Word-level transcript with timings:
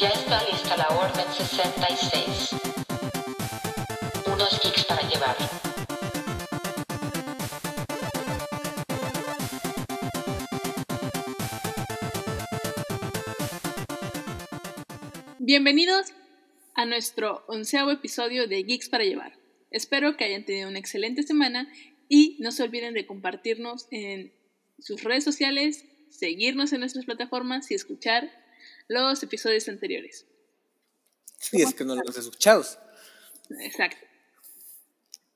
Ya 0.00 0.08
está 0.08 0.42
lista 0.50 0.78
la 0.78 0.88
Orden 0.96 1.26
66. 1.30 2.52
Unos 4.32 4.60
geeks 4.62 4.84
para 4.86 5.06
llevar. 5.06 5.36
Bienvenidos 15.38 16.14
a 16.74 16.86
nuestro 16.86 17.44
onceavo 17.46 17.90
episodio 17.90 18.48
de 18.48 18.62
Geeks 18.62 18.88
para 18.88 19.04
Llevar. 19.04 19.34
Espero 19.70 20.16
que 20.16 20.24
hayan 20.24 20.46
tenido 20.46 20.70
una 20.70 20.78
excelente 20.78 21.24
semana 21.24 21.70
y 22.08 22.38
no 22.40 22.52
se 22.52 22.62
olviden 22.62 22.94
de 22.94 23.04
compartirnos 23.04 23.86
en 23.90 24.32
sus 24.78 25.04
redes 25.04 25.24
sociales, 25.24 25.84
seguirnos 26.08 26.72
en 26.72 26.80
nuestras 26.80 27.04
plataformas 27.04 27.70
y 27.70 27.74
escuchar 27.74 28.30
los 28.90 29.22
episodios 29.22 29.68
anteriores. 29.68 30.26
Sí, 31.38 31.62
es 31.62 31.74
que 31.74 31.84
no 31.84 31.94
los 31.94 32.08
has 32.08 32.24
escuchado. 32.24 32.64
Exacto. 33.60 34.04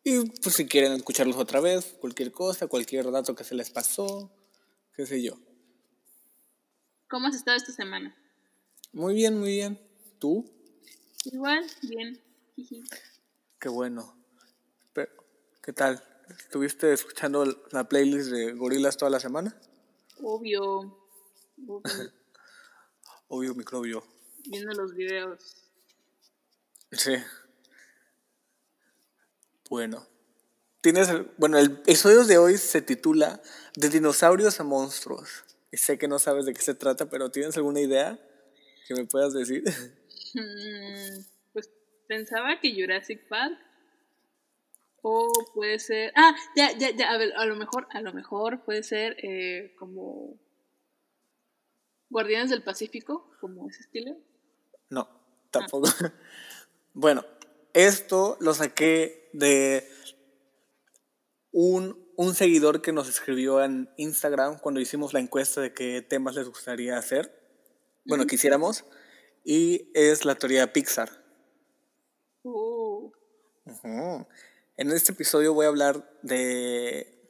Y 0.03 0.29
pues 0.41 0.57
si 0.57 0.67
quieren 0.67 0.93
escucharlos 0.93 1.37
otra 1.37 1.61
vez, 1.61 1.97
cualquier 2.01 2.33
cosa, 2.33 2.67
cualquier 2.67 3.11
dato 3.13 3.35
que 3.37 3.45
se 3.45 3.55
les 3.55 3.71
pasó, 3.71 4.31
qué 4.95 5.07
sé 5.07 5.23
yo. 5.23 5.39
¿Cómo 7.09 7.29
has 7.29 7.37
estado 7.37 7.57
esta 7.57 7.73
semana? 7.73 8.17
Muy 8.93 9.15
bien, 9.15 9.39
muy 9.39 9.53
bien. 9.53 9.81
¿Tú? 10.19 10.51
Igual, 11.25 11.65
bien. 11.83 12.21
Qué 13.61 13.69
bueno. 13.69 14.17
Pero, 14.93 15.13
¿Qué 15.63 15.73
tal? 15.73 16.03
¿Estuviste 16.29 16.93
escuchando 16.93 17.45
la 17.71 17.89
playlist 17.89 18.31
de 18.31 18.53
gorilas 18.53 18.97
toda 18.97 19.11
la 19.11 19.21
semana? 19.21 19.57
Obvio. 20.21 20.99
Obvio. 21.69 21.83
Obvio, 23.29 23.55
microbio. 23.55 24.05
Viendo 24.47 24.73
los 24.73 24.95
videos. 24.95 25.57
Sí. 26.93 27.15
Bueno. 29.71 30.07
Tienes 30.81 31.09
el- 31.09 31.31
bueno, 31.39 31.59
el 31.59 31.67
episodio 31.67 32.25
de 32.25 32.37
hoy 32.37 32.59
se 32.59 32.83
titula 32.83 33.41
De 33.75 33.89
dinosaurios 33.89 34.61
a 34.61 34.65
monstruos. 34.65 35.45
Y 35.73 35.79
sé 35.79 35.99
que 35.99 36.07
no 36.09 36.19
sabes 36.19 36.45
de 36.47 36.53
qué 36.53 36.61
se 36.61 36.75
trata, 36.75 37.07
pero 37.07 37.31
¿tienes 37.31 37.57
alguna 37.57 37.81
idea 37.81 38.19
que 38.87 38.95
me 38.95 39.07
puedas 39.07 39.33
decir? 39.33 39.65
Mm, 40.35 41.23
pues 41.53 41.71
pensaba 42.07 42.61
que 42.61 42.75
Jurassic 42.75 43.27
Park. 43.29 43.57
O 45.03 45.31
puede 45.55 45.79
ser. 45.79 46.13
Ah, 46.17 46.35
ya, 46.57 46.77
ya, 46.77 46.91
ya. 46.91 47.11
A 47.13 47.19
ver, 47.19 47.33
a 47.37 47.47
lo 47.47 47.57
mejor, 47.57 47.87
a 47.91 48.01
lo 48.01 48.13
mejor 48.13 48.65
puede 48.65 48.83
ser 48.83 49.17
eh, 49.23 49.75
como. 49.79 50.35
Guardianes 52.15 52.49
del 52.49 52.63
Pacífico, 52.63 53.29
como 53.41 53.69
ese 53.69 53.81
estilo. 53.81 54.17
No, 54.89 55.09
tampoco. 55.51 55.89
Bueno, 56.97 57.25
esto 57.73 58.37
lo 58.39 58.55
saqué 58.55 59.29
de 59.33 59.85
un, 61.51 62.09
un 62.17 62.35
seguidor 62.37 62.83
que 62.83 62.93
nos 62.93 63.09
escribió 63.09 63.65
en 63.65 63.91
Instagram 63.97 64.61
cuando 64.61 64.81
hicimos 64.81 65.13
la 65.13 65.19
encuesta 65.19 65.61
de 65.61 65.75
qué 65.75 66.03
temas 66.03 66.37
les 66.37 66.47
gustaría 66.47 66.97
hacer. 66.97 67.37
Bueno, 68.05 68.29
quisiéramos. 68.29 68.85
Y 69.43 69.91
es 69.93 70.25
la 70.25 70.37
teoría 70.37 70.61
de 70.61 70.69
Pixar. 70.69 71.11
Uh, 72.45 73.11
Ujú. 73.65 74.27
En 74.77 74.93
este 74.93 75.11
episodio 75.11 75.53
voy 75.53 75.67
a 75.67 75.71
hablar 75.71 76.09
de, 76.23 77.29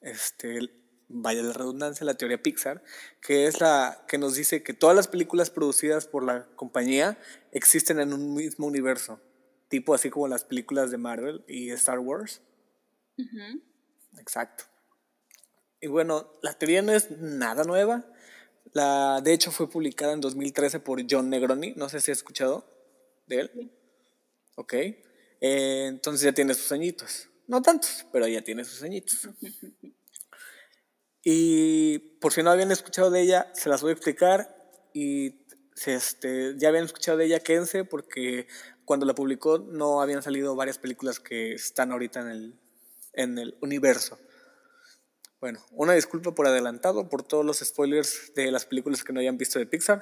este, 0.00 0.83
vaya 1.08 1.42
la 1.42 1.52
redundancia, 1.52 2.04
la 2.04 2.14
teoría 2.14 2.42
Pixar, 2.42 2.82
que 3.20 3.46
es 3.46 3.60
la 3.60 4.04
que 4.08 4.18
nos 4.18 4.34
dice 4.34 4.62
que 4.62 4.74
todas 4.74 4.96
las 4.96 5.08
películas 5.08 5.50
producidas 5.50 6.06
por 6.06 6.24
la 6.24 6.46
compañía 6.56 7.18
existen 7.52 8.00
en 8.00 8.12
un 8.12 8.34
mismo 8.34 8.66
universo, 8.66 9.20
tipo 9.68 9.94
así 9.94 10.10
como 10.10 10.28
las 10.28 10.44
películas 10.44 10.90
de 10.90 10.98
Marvel 10.98 11.44
y 11.46 11.70
Star 11.70 11.98
Wars. 11.98 12.40
Exacto. 14.18 14.64
Y 15.80 15.86
bueno, 15.86 16.32
la 16.42 16.54
teoría 16.54 16.82
no 16.82 16.92
es 16.92 17.10
nada 17.10 17.64
nueva. 17.64 18.04
La, 18.72 19.20
de 19.22 19.32
hecho, 19.32 19.52
fue 19.52 19.68
publicada 19.68 20.14
en 20.14 20.20
2013 20.20 20.80
por 20.80 21.00
John 21.08 21.28
Negroni. 21.28 21.74
No 21.76 21.88
sé 21.88 22.00
si 22.00 22.10
has 22.10 22.18
escuchado 22.18 22.66
de 23.26 23.40
él. 23.40 23.72
Ok. 24.56 24.72
Eh, 24.72 25.86
entonces 25.88 26.22
ya 26.22 26.32
tiene 26.32 26.54
sus 26.54 26.72
añitos. 26.72 27.28
No 27.46 27.60
tantos, 27.60 28.06
pero 28.10 28.26
ya 28.26 28.42
tiene 28.42 28.64
sus 28.64 28.82
añitos. 28.82 29.28
Y 31.24 31.98
por 32.20 32.32
si 32.34 32.42
no 32.42 32.50
habían 32.50 32.70
escuchado 32.70 33.10
de 33.10 33.22
ella, 33.22 33.50
se 33.54 33.70
las 33.70 33.80
voy 33.80 33.90
a 33.90 33.94
explicar. 33.94 34.54
Y 34.92 35.46
si 35.74 35.90
este, 35.90 36.54
ya 36.58 36.68
habían 36.68 36.84
escuchado 36.84 37.16
de 37.18 37.24
ella, 37.24 37.40
quédense, 37.40 37.84
porque 37.84 38.46
cuando 38.84 39.06
la 39.06 39.14
publicó 39.14 39.58
no 39.58 40.02
habían 40.02 40.22
salido 40.22 40.54
varias 40.54 40.78
películas 40.78 41.18
que 41.18 41.54
están 41.54 41.92
ahorita 41.92 42.20
en 42.20 42.28
el, 42.28 42.60
en 43.14 43.38
el 43.38 43.56
universo. 43.62 44.18
Bueno, 45.40 45.64
una 45.72 45.94
disculpa 45.94 46.34
por 46.34 46.46
adelantado 46.46 47.08
por 47.08 47.22
todos 47.22 47.44
los 47.44 47.58
spoilers 47.58 48.32
de 48.34 48.50
las 48.50 48.66
películas 48.66 49.02
que 49.02 49.12
no 49.12 49.20
hayan 49.20 49.38
visto 49.38 49.58
de 49.58 49.66
Pixar. 49.66 50.00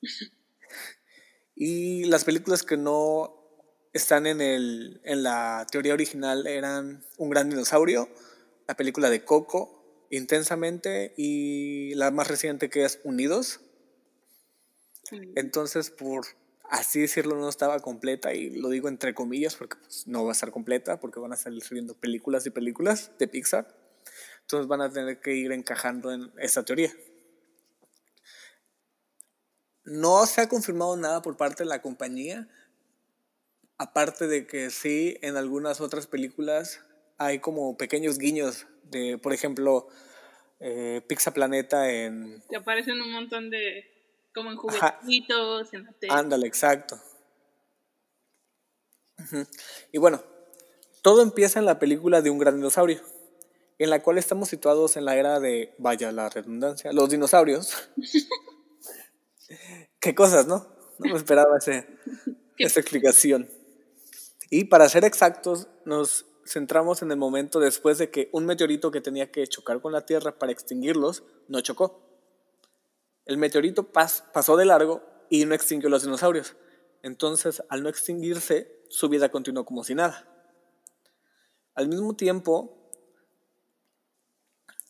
y 1.54 2.04
las 2.04 2.24
películas 2.24 2.62
que 2.62 2.76
no 2.76 3.40
están 3.92 4.26
en, 4.26 4.40
el, 4.40 5.00
en 5.04 5.22
la 5.22 5.66
teoría 5.70 5.94
original 5.94 6.46
eran 6.46 7.04
Un 7.16 7.30
gran 7.30 7.48
dinosaurio, 7.48 8.08
la 8.66 8.76
película 8.76 9.08
de 9.08 9.24
Coco, 9.24 9.83
Intensamente 10.10 11.14
y 11.16 11.94
la 11.94 12.10
más 12.10 12.28
reciente 12.28 12.70
que 12.70 12.84
es 12.84 13.00
Unidos. 13.04 13.60
Entonces, 15.34 15.90
por 15.90 16.24
así 16.70 17.00
decirlo, 17.00 17.36
no 17.36 17.48
estaba 17.48 17.78
completa 17.80 18.34
y 18.34 18.50
lo 18.50 18.68
digo 18.70 18.88
entre 18.88 19.14
comillas 19.14 19.54
porque 19.54 19.76
pues, 19.76 20.06
no 20.06 20.24
va 20.24 20.30
a 20.30 20.32
estar 20.32 20.50
completa 20.50 20.98
porque 20.98 21.20
van 21.20 21.32
a 21.32 21.36
salir 21.36 21.62
subiendo 21.62 21.94
películas 21.94 22.46
y 22.46 22.50
películas 22.50 23.12
de 23.18 23.28
Pixar. 23.28 23.76
Entonces 24.40 24.66
van 24.66 24.80
a 24.80 24.90
tener 24.90 25.20
que 25.20 25.34
ir 25.34 25.52
encajando 25.52 26.12
en 26.12 26.32
esa 26.38 26.64
teoría. 26.64 26.92
No 29.84 30.24
se 30.26 30.40
ha 30.40 30.48
confirmado 30.48 30.96
nada 30.96 31.20
por 31.22 31.36
parte 31.36 31.62
de 31.62 31.68
la 31.68 31.82
compañía, 31.82 32.48
aparte 33.76 34.26
de 34.26 34.46
que 34.46 34.70
sí, 34.70 35.18
en 35.20 35.36
algunas 35.36 35.80
otras 35.80 36.06
películas 36.06 36.80
hay 37.18 37.38
como 37.38 37.76
pequeños 37.76 38.18
guiños 38.18 38.66
de, 38.90 39.18
por 39.18 39.32
ejemplo, 39.32 39.88
eh, 40.60 41.02
Pizza 41.06 41.32
Planeta 41.32 41.90
en... 41.90 42.42
Te 42.48 42.56
aparecen 42.56 43.00
un 43.00 43.12
montón 43.12 43.50
de. 43.50 43.84
como 44.34 44.50
en 44.50 44.58
Ajá. 44.70 44.98
juguetitos, 45.00 45.72
en 45.74 45.84
la 45.84 45.92
tele. 45.92 46.12
Ándale, 46.12 46.46
exacto. 46.46 47.00
Y 49.92 49.98
bueno, 49.98 50.22
todo 51.02 51.22
empieza 51.22 51.58
en 51.58 51.66
la 51.66 51.78
película 51.78 52.22
de 52.22 52.30
un 52.30 52.38
gran 52.38 52.56
dinosaurio, 52.56 53.00
en 53.78 53.90
la 53.90 54.02
cual 54.02 54.18
estamos 54.18 54.48
situados 54.48 54.96
en 54.96 55.04
la 55.04 55.16
era 55.16 55.40
de, 55.40 55.74
vaya 55.78 56.12
la 56.12 56.28
redundancia, 56.28 56.92
los 56.92 57.10
dinosaurios. 57.10 57.90
Qué 60.00 60.14
cosas, 60.14 60.46
¿no? 60.46 60.66
No 60.98 61.12
me 61.12 61.16
esperaba 61.16 61.56
ese, 61.58 61.86
esa 62.58 62.80
explicación. 62.80 63.48
Y 64.50 64.64
para 64.64 64.88
ser 64.88 65.04
exactos, 65.04 65.68
nos 65.84 66.26
centramos 66.46 67.02
en 67.02 67.10
el 67.10 67.16
momento 67.16 67.60
después 67.60 67.98
de 67.98 68.10
que 68.10 68.28
un 68.32 68.46
meteorito 68.46 68.90
que 68.90 69.00
tenía 69.00 69.30
que 69.30 69.46
chocar 69.46 69.80
con 69.80 69.92
la 69.92 70.06
Tierra 70.06 70.38
para 70.38 70.52
extinguirlos 70.52 71.24
no 71.48 71.60
chocó. 71.60 72.00
El 73.24 73.38
meteorito 73.38 73.92
pas- 73.92 74.24
pasó 74.32 74.56
de 74.56 74.66
largo 74.66 75.02
y 75.30 75.44
no 75.46 75.54
extinguió 75.54 75.88
los 75.88 76.02
dinosaurios. 76.02 76.56
Entonces, 77.02 77.62
al 77.68 77.82
no 77.82 77.88
extinguirse, 77.88 78.82
su 78.88 79.08
vida 79.08 79.30
continuó 79.30 79.64
como 79.64 79.84
si 79.84 79.94
nada. 79.94 80.28
Al 81.74 81.88
mismo 81.88 82.14
tiempo, 82.14 82.90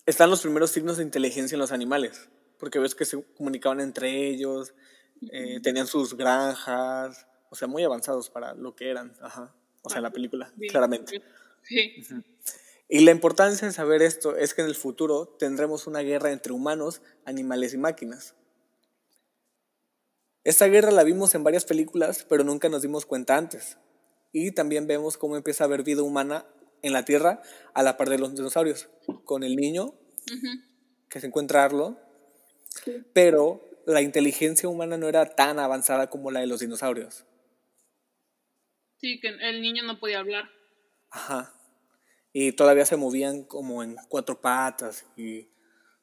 están 0.07 0.31
los 0.31 0.43
primeros 0.43 0.71
signos 0.71 0.97
de 0.99 1.03
inteligencia 1.05 1.55
en 1.57 1.61
los 1.61 1.73
animales, 1.73 2.29
porque 2.59 2.79
ves 2.79 2.95
que 2.95 3.05
se 3.05 3.23
comunicaban 3.37 3.81
entre 3.81 4.29
ellos, 4.29 4.75
eh, 5.33 5.61
tenían 5.63 5.87
sus 5.87 6.17
granjas, 6.17 7.27
o 7.51 7.55
sea, 7.55 7.69
muy 7.69 7.85
avanzados 7.85 8.29
para 8.31 8.55
lo 8.55 8.75
que 8.75 8.91
eran, 8.91 9.15
ajá. 9.23 9.55
O 9.83 9.89
sea, 9.89 9.99
en 9.99 10.05
la 10.05 10.11
película, 10.11 10.53
Sí. 11.65 12.05
Y 12.89 13.01
la 13.01 13.11
importancia 13.11 13.67
de 13.67 13.73
saber 13.73 14.03
esto 14.03 14.37
es 14.37 14.55
que 14.55 14.63
en 14.63 14.69
el 14.69 14.75
futuro 14.75 15.27
tendremos 15.39 15.87
una 15.87 16.01
guerra 16.01 16.31
entre 16.33 16.53
humanos, 16.53 17.03
animales 17.25 17.75
y 17.75 17.79
máquinas. 17.79 18.35
Esta 20.45 20.67
guerra 20.67 20.91
la 20.91 21.05
vimos 21.05 21.35
en 21.35 21.43
varias 21.43 21.65
películas, 21.65 22.27
pero 22.29 22.45
nunca 22.45 22.69
nos 22.69 22.83
dimos 22.83 23.07
cuenta 23.07 23.37
antes. 23.37 23.79
Y 24.33 24.53
también 24.53 24.87
vemos 24.87 25.17
cómo 25.17 25.37
empieza 25.37 25.65
a 25.65 25.67
haber 25.67 25.83
vida 25.85 26.03
humana 26.03 26.47
en 26.83 26.93
la 26.93 27.05
Tierra 27.05 27.41
a 27.73 27.83
la 27.83 27.97
par 27.97 28.11
de 28.11 28.19
los 28.19 28.35
dinosaurios, 28.35 28.89
con 29.25 29.43
el 29.43 29.57
niño 29.57 29.95
que 31.09 31.21
se 31.21 31.27
encuentra 31.29 31.65
Arlo, 31.65 31.99
Sí. 32.83 33.05
pero 33.13 33.63
la 33.87 34.03
inteligencia 34.03 34.69
humana 34.69 34.97
no 34.99 35.09
era 35.09 35.35
tan 35.37 35.59
avanzada 35.61 36.11
como 36.11 36.31
la 36.33 36.41
de 36.41 36.47
los 36.47 36.61
dinosaurios. 36.61 37.25
Sí, 38.97 39.21
que 39.21 39.29
el 39.29 39.63
niño 39.63 39.85
no 39.85 39.99
podía 40.01 40.19
hablar. 40.19 40.51
Ajá. 41.15 41.53
Y 42.33 42.53
todavía 42.53 42.85
se 42.85 42.97
movían 42.97 43.45
como 43.45 43.85
en 43.85 43.97
cuatro 44.09 44.41
patas 44.41 45.07
y 45.17 45.49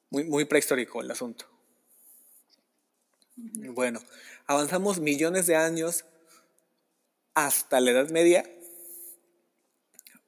muy, 0.09 0.23
muy 0.23 0.45
prehistórico 0.45 1.01
el 1.01 1.11
asunto. 1.11 1.45
Bueno, 3.35 3.99
avanzamos 4.47 4.99
millones 4.99 5.47
de 5.47 5.57
años 5.57 6.05
hasta 7.33 7.81
la 7.81 7.91
Edad 7.91 8.09
Media. 8.09 8.49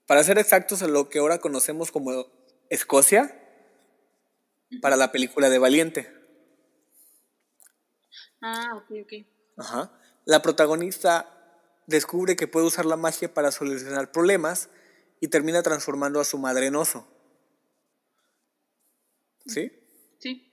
Para 0.06 0.24
ser 0.24 0.38
exactos, 0.38 0.83
a 0.83 0.88
lo 0.88 1.09
que 1.09 1.19
ahora 1.19 1.39
conocemos 1.39 1.89
como 1.89 2.27
Escocia, 2.69 3.39
para 4.81 4.97
la 4.97 5.13
película 5.13 5.50
de 5.50 5.59
Valiente. 5.59 6.13
Ah, 8.41 8.75
ok, 8.75 8.97
ok. 9.03 9.13
Ajá. 9.56 9.97
La 10.25 10.41
protagonista 10.41 11.43
descubre 11.88 12.35
que 12.35 12.47
puede 12.47 12.65
usar 12.65 12.85
la 12.85 12.97
magia 12.97 13.33
para 13.33 13.51
solucionar 13.51 14.12
problemas 14.12 14.69
y 15.19 15.27
termina 15.27 15.63
transformando 15.63 16.19
a 16.19 16.25
su 16.25 16.38
madre 16.38 16.68
en 16.68 16.75
oso. 16.75 17.07
¿Sí? 19.45 19.71
Sí. 20.19 20.51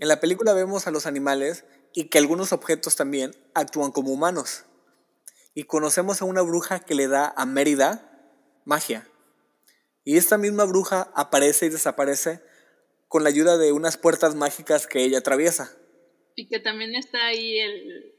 En 0.00 0.08
la 0.08 0.20
película 0.20 0.52
vemos 0.54 0.86
a 0.86 0.90
los 0.90 1.06
animales 1.06 1.64
y 1.94 2.08
que 2.08 2.18
algunos 2.18 2.52
objetos 2.52 2.96
también 2.96 3.32
actúan 3.54 3.92
como 3.92 4.12
humanos. 4.12 4.64
Y 5.54 5.64
conocemos 5.64 6.22
a 6.22 6.24
una 6.24 6.42
bruja 6.42 6.80
que 6.80 6.94
le 6.94 7.08
da 7.08 7.32
a 7.36 7.46
Mérida 7.46 8.04
magia. 8.64 9.08
Y 10.04 10.16
esta 10.16 10.38
misma 10.38 10.64
bruja 10.64 11.10
aparece 11.14 11.66
y 11.66 11.70
desaparece 11.70 12.42
con 13.08 13.24
la 13.24 13.30
ayuda 13.30 13.56
de 13.56 13.72
unas 13.72 13.96
puertas 13.96 14.34
mágicas 14.34 14.86
que 14.86 15.02
ella 15.02 15.18
atraviesa. 15.18 15.76
Y 16.34 16.48
que 16.48 16.60
también 16.60 16.94
está 16.94 17.26
ahí 17.26 17.58
el... 17.58 18.14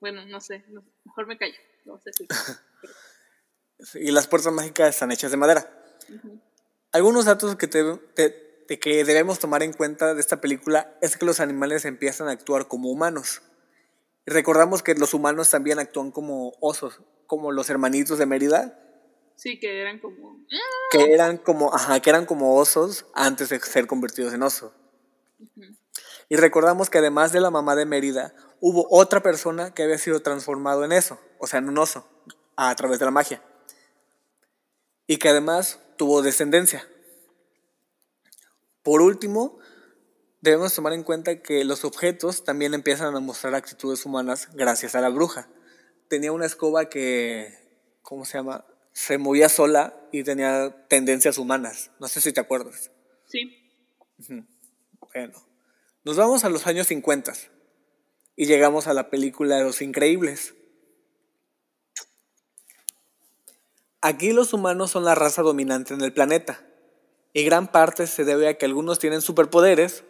Bueno, 0.00 0.24
no 0.26 0.40
sé, 0.40 0.64
mejor 1.04 1.26
me 1.26 1.36
callo. 1.36 1.56
No 1.84 1.98
sé 2.00 2.12
si... 2.12 2.26
Y 3.98 4.10
las 4.10 4.26
puertas 4.26 4.52
mágicas 4.52 4.90
están 4.90 5.10
hechas 5.10 5.30
de 5.30 5.38
madera. 5.38 5.70
Algunos 6.92 7.24
datos 7.24 7.56
que, 7.56 7.66
te- 7.66 7.96
te- 8.14 8.64
de 8.68 8.78
que 8.78 9.04
debemos 9.04 9.38
tomar 9.38 9.62
en 9.62 9.72
cuenta 9.72 10.12
de 10.14 10.20
esta 10.20 10.40
película 10.40 10.94
es 11.00 11.16
que 11.16 11.24
los 11.24 11.40
animales 11.40 11.86
empiezan 11.86 12.28
a 12.28 12.32
actuar 12.32 12.68
como 12.68 12.90
humanos. 12.90 13.40
Y 14.26 14.32
recordamos 14.32 14.82
que 14.82 14.94
los 14.94 15.14
humanos 15.14 15.48
también 15.48 15.78
actúan 15.78 16.10
como 16.10 16.52
osos, 16.60 17.00
como 17.26 17.52
los 17.52 17.70
hermanitos 17.70 18.18
de 18.18 18.26
Mérida, 18.26 18.76
Sí, 19.36 19.58
que 19.58 19.80
eran 19.80 19.98
como... 20.00 20.44
que 20.90 21.14
eran 21.14 21.38
como, 21.38 21.74
ajá, 21.74 22.00
que 22.00 22.10
eran 22.10 22.26
como 22.26 22.56
osos 22.56 23.06
antes 23.14 23.48
de 23.48 23.58
ser 23.60 23.86
convertidos 23.86 24.34
en 24.34 24.42
oso. 24.42 24.74
Y 26.28 26.36
recordamos 26.36 26.90
que 26.90 26.98
además 26.98 27.32
de 27.32 27.40
la 27.40 27.50
mamá 27.50 27.74
de 27.74 27.86
Mérida, 27.86 28.34
hubo 28.60 28.86
otra 28.90 29.22
persona 29.22 29.74
que 29.74 29.82
había 29.82 29.98
sido 29.98 30.20
transformado 30.20 30.84
en 30.84 30.92
eso, 30.92 31.18
o 31.38 31.46
sea, 31.46 31.58
en 31.58 31.68
un 31.68 31.78
oso, 31.78 32.08
a 32.56 32.74
través 32.76 32.98
de 32.98 33.06
la 33.06 33.10
magia. 33.10 33.42
Y 35.06 35.16
que 35.16 35.28
además 35.28 35.80
tuvo 35.96 36.22
descendencia. 36.22 36.86
Por 38.82 39.02
último, 39.02 39.58
debemos 40.40 40.74
tomar 40.74 40.92
en 40.92 41.02
cuenta 41.02 41.42
que 41.42 41.64
los 41.64 41.84
objetos 41.84 42.44
también 42.44 42.74
empiezan 42.74 43.14
a 43.14 43.20
mostrar 43.20 43.54
actitudes 43.54 44.06
humanas 44.06 44.48
gracias 44.54 44.94
a 44.94 45.00
la 45.00 45.08
bruja. 45.08 45.48
Tenía 46.08 46.32
una 46.32 46.46
escoba 46.46 46.88
que, 46.88 47.54
¿cómo 48.02 48.24
se 48.24 48.38
llama? 48.38 48.64
Se 48.92 49.18
movía 49.18 49.48
sola 49.48 49.96
y 50.12 50.24
tenía 50.24 50.86
tendencias 50.88 51.38
humanas. 51.38 51.90
No 52.00 52.08
sé 52.08 52.20
si 52.20 52.32
te 52.32 52.40
acuerdas. 52.40 52.90
Sí. 53.26 53.56
Bueno, 55.12 55.42
nos 56.04 56.16
vamos 56.16 56.44
a 56.44 56.48
los 56.48 56.66
años 56.66 56.86
50 56.88 57.32
y 58.40 58.46
llegamos 58.46 58.86
a 58.86 58.94
la 58.94 59.10
película 59.10 59.56
de 59.56 59.64
Los 59.64 59.82
Increíbles. 59.82 60.54
Aquí 64.00 64.32
los 64.32 64.54
humanos 64.54 64.92
son 64.92 65.04
la 65.04 65.14
raza 65.14 65.42
dominante 65.42 65.92
en 65.92 66.00
el 66.00 66.14
planeta 66.14 66.66
y 67.34 67.44
gran 67.44 67.70
parte 67.70 68.06
se 68.06 68.24
debe 68.24 68.48
a 68.48 68.56
que 68.56 68.64
algunos 68.64 68.98
tienen 68.98 69.20
superpoderes 69.20 70.04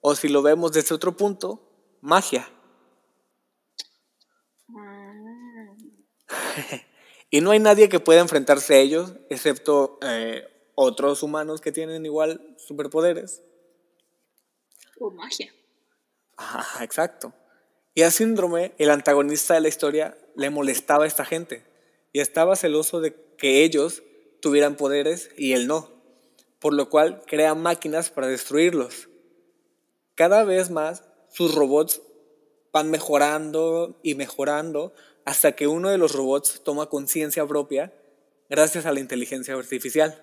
o 0.00 0.16
si 0.16 0.26
lo 0.26 0.42
vemos 0.42 0.72
desde 0.72 0.96
otro 0.96 1.16
punto, 1.16 1.62
magia. 2.00 2.50
Y 7.30 7.40
no 7.40 7.52
hay 7.52 7.60
nadie 7.60 7.88
que 7.88 8.00
pueda 8.00 8.20
enfrentarse 8.20 8.74
a 8.74 8.78
ellos 8.78 9.12
excepto 9.28 10.00
eh, 10.02 10.44
otros 10.74 11.22
humanos 11.22 11.60
que 11.60 11.70
tienen 11.70 12.04
igual 12.04 12.56
superpoderes. 12.58 13.44
o 14.98 15.12
magia. 15.12 15.54
Ajá, 16.36 16.82
exacto. 16.82 17.32
Y 17.94 18.02
a 18.02 18.10
Síndrome, 18.10 18.72
el 18.78 18.90
antagonista 18.90 19.54
de 19.54 19.60
la 19.60 19.68
historia, 19.68 20.18
le 20.34 20.50
molestaba 20.50 21.04
a 21.04 21.06
esta 21.06 21.24
gente 21.24 21.64
y 22.12 22.20
estaba 22.20 22.56
celoso 22.56 23.00
de 23.00 23.14
que 23.38 23.62
ellos 23.64 24.02
tuvieran 24.40 24.76
poderes 24.76 25.30
y 25.36 25.52
él 25.52 25.66
no, 25.66 25.90
por 26.58 26.74
lo 26.74 26.90
cual 26.90 27.22
crea 27.26 27.54
máquinas 27.54 28.10
para 28.10 28.26
destruirlos. 28.26 29.08
Cada 30.14 30.44
vez 30.44 30.70
más 30.70 31.04
sus 31.30 31.54
robots 31.54 32.02
van 32.72 32.90
mejorando 32.90 33.98
y 34.02 34.14
mejorando 34.16 34.92
hasta 35.24 35.52
que 35.52 35.66
uno 35.66 35.90
de 35.90 35.98
los 35.98 36.12
robots 36.12 36.62
toma 36.64 36.86
conciencia 36.88 37.46
propia 37.46 37.92
gracias 38.50 38.86
a 38.86 38.92
la 38.92 39.00
inteligencia 39.00 39.54
artificial. 39.54 40.20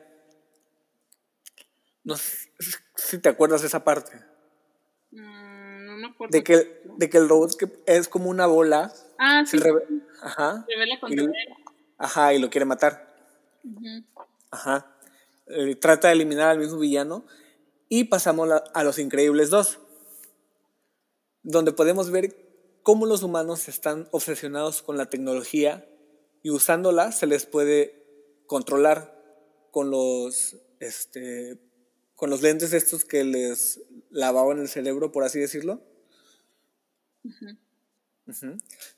No 2.04 2.18
sé 2.18 2.52
si 2.96 3.18
te 3.20 3.30
acuerdas 3.30 3.62
de 3.62 3.68
esa 3.68 3.84
parte. 3.84 4.12
Mm, 5.12 5.51
acuerdo. 6.12 6.32
De 6.32 6.44
que, 6.44 6.82
de 6.98 7.10
que 7.10 7.18
el 7.18 7.28
robot 7.30 7.56
que 7.58 7.70
es 7.86 8.08
como 8.08 8.30
una 8.30 8.46
bola, 8.46 8.94
Ah, 9.18 9.44
sí. 9.46 9.58
se 9.58 9.64
reve- 9.66 9.86
ajá, 10.22 10.66
Revela 10.68 10.96
y, 10.96 11.00
contra 11.00 11.24
él. 11.26 11.34
ajá, 11.98 12.34
y 12.34 12.40
lo 12.40 12.50
quiere 12.50 12.66
matar. 12.66 13.14
Ajá. 14.52 14.96
Eh, 15.48 15.76
trata 15.76 16.08
de 16.10 16.14
eliminar 16.14 16.50
al 16.50 16.60
mismo 16.60 16.78
villano. 16.80 17.26
Y 17.90 18.06
pasamos 18.06 18.48
la- 18.48 18.64
a 18.74 18.84
Los 18.84 19.00
Increíbles 19.00 19.50
2, 19.50 19.80
donde 21.44 21.72
podemos 21.74 22.10
ver 22.12 22.36
cómo 22.84 23.06
los 23.06 23.24
humanos 23.24 23.68
están 23.68 24.08
obsesionados 24.12 24.82
con 24.82 24.98
la 24.98 25.10
tecnología 25.10 25.86
y 26.44 26.50
usándola 26.52 27.12
se 27.12 27.28
les 27.28 27.46
puede 27.46 28.06
controlar 28.48 29.20
con 29.72 29.92
los, 29.92 30.56
este, 30.80 31.58
con 32.16 32.30
los 32.30 32.42
lentes 32.42 32.74
estos 32.74 33.06
que 33.06 33.24
les 33.24 33.82
lavaban 34.10 34.60
el 34.60 34.68
cerebro, 34.70 35.12
por 35.12 35.24
así 35.24 35.40
decirlo. 35.40 35.82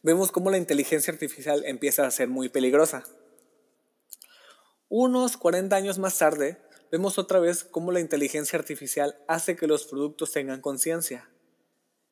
Vemos 0.02 0.32
cómo 0.32 0.52
la 0.52 0.58
inteligencia 0.58 1.14
artificial 1.14 1.64
empieza 1.66 2.06
a 2.06 2.12
ser 2.12 2.28
muy 2.28 2.50
peligrosa. 2.50 3.04
Unos 4.90 5.38
40 5.38 5.76
años 5.76 5.98
más 5.98 6.18
tarde, 6.18 6.62
vemos 6.92 7.18
otra 7.18 7.40
vez 7.40 7.64
cómo 7.64 7.92
la 7.92 8.00
inteligencia 8.00 8.60
artificial 8.60 9.18
hace 9.28 9.56
que 9.56 9.68
los 9.68 9.86
productos 9.86 10.32
tengan 10.32 10.62
conciencia. 10.62 11.30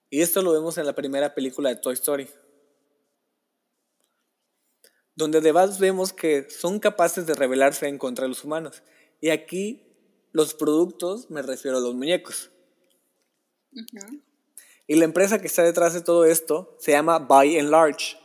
Y 0.09 0.21
esto 0.21 0.41
lo 0.41 0.51
vemos 0.51 0.77
en 0.77 0.85
la 0.85 0.95
primera 0.95 1.35
película 1.35 1.69
de 1.69 1.75
Toy 1.75 1.93
Story. 1.93 2.27
Donde 5.15 5.37
además 5.37 5.79
vemos 5.79 6.11
que 6.11 6.49
son 6.49 6.79
capaces 6.79 7.27
de 7.27 7.35
rebelarse 7.35 7.87
en 7.87 7.97
contra 7.97 8.23
de 8.23 8.29
los 8.29 8.43
humanos. 8.43 8.81
Y 9.19 9.29
aquí 9.29 9.83
los 10.31 10.53
productos, 10.53 11.29
me 11.29 11.41
refiero 11.41 11.77
a 11.77 11.81
los 11.81 11.93
muñecos. 11.93 12.49
Ujú. 13.73 14.21
Y 14.91 14.95
la 14.95 15.05
empresa 15.05 15.39
que 15.39 15.47
está 15.47 15.63
detrás 15.63 15.93
de 15.93 16.01
todo 16.01 16.25
esto 16.25 16.75
se 16.77 16.91
llama 16.91 17.17
By 17.17 17.57
and 17.57 17.69
Large. 17.69 18.17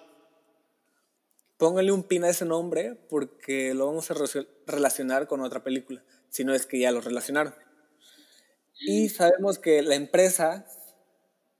Póngale 1.58 1.92
un 1.92 2.02
pin 2.02 2.24
a 2.24 2.28
ese 2.30 2.44
nombre 2.44 2.96
porque 3.08 3.72
lo 3.72 3.86
vamos 3.86 4.10
a 4.10 4.14
re- 4.14 4.48
relacionar 4.66 5.28
con 5.28 5.42
otra 5.42 5.62
película, 5.62 6.02
si 6.28 6.42
no 6.42 6.52
es 6.54 6.66
que 6.66 6.80
ya 6.80 6.90
lo 6.90 7.00
relacionaron. 7.00 7.54
Y 8.80 9.10
sabemos 9.10 9.60
que 9.60 9.80
la 9.82 9.94
empresa 9.94 10.66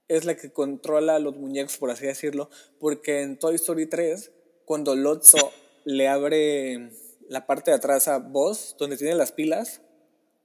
es 0.09 0.25
la 0.25 0.35
que 0.35 0.51
controla 0.51 1.19
los 1.19 1.37
muñecos, 1.37 1.77
por 1.77 1.89
así 1.89 2.05
decirlo, 2.05 2.49
porque 2.77 3.21
en 3.21 3.39
Toy 3.39 3.55
Story 3.55 3.85
3, 3.85 4.33
cuando 4.65 4.93
Lotso 4.93 5.53
le 5.85 6.09
abre 6.09 6.91
la 7.29 7.47
parte 7.47 7.71
de 7.71 7.77
atrás 7.77 8.09
a 8.09 8.17
Buzz, 8.17 8.75
donde 8.77 8.97
tiene 8.97 9.15
las 9.15 9.31
pilas, 9.31 9.79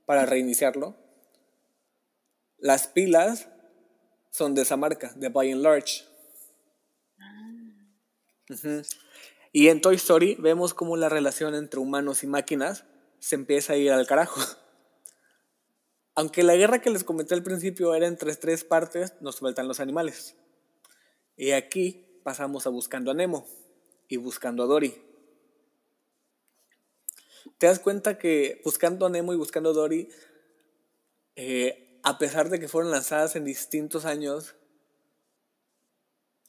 para 0.07 0.25
reiniciarlo, 0.25 0.95
las 2.59 2.87
pilas 2.87 3.49
son 4.32 4.54
de 4.54 4.62
esa 4.62 4.76
marca, 4.76 5.12
de 5.14 5.28
By 5.28 5.52
and 5.52 5.62
Large. 5.62 6.04
Ujú. 8.50 8.82
Y 9.52 9.68
en 9.68 9.80
Toy 9.82 9.96
Story 9.96 10.36
vemos 10.40 10.72
cómo 10.74 10.96
la 10.96 11.10
relación 11.10 11.54
entre 11.54 11.78
humanos 11.78 12.24
y 12.24 12.26
máquinas 12.26 12.84
se 13.18 13.36
empieza 13.36 13.74
a 13.74 13.76
ir 13.76 13.92
al 13.92 14.06
carajo. 14.06 14.40
Aunque 16.14 16.42
la 16.42 16.56
guerra 16.56 16.80
que 16.80 16.90
les 16.90 17.04
comenté 17.04 17.34
al 17.34 17.42
principio 17.42 17.94
era 17.94 18.06
entre 18.06 18.34
tres 18.34 18.64
partes, 18.64 19.14
nos 19.20 19.40
faltan 19.40 19.68
los 19.68 19.80
animales. 19.80 20.34
Y 21.36 21.52
aquí 21.52 22.20
pasamos 22.22 22.66
a 22.66 22.70
Buscando 22.70 23.10
a 23.10 23.14
Nemo 23.14 23.46
y 24.08 24.16
Buscando 24.16 24.64
a 24.64 24.66
Dory. 24.66 24.94
Te 27.58 27.66
das 27.66 27.78
cuenta 27.78 28.18
que 28.18 28.60
Buscando 28.64 29.06
a 29.06 29.10
Nemo 29.10 29.34
y 29.34 29.36
Buscando 29.36 29.70
a 29.70 29.72
Dory, 29.74 30.08
eh, 31.36 31.91
a 32.02 32.18
pesar 32.18 32.49
de 32.50 32.59
que 32.59 32.68
fueron 32.68 32.90
lanzadas 32.90 33.37
en 33.37 33.44
distintos 33.44 34.04
años, 34.04 34.54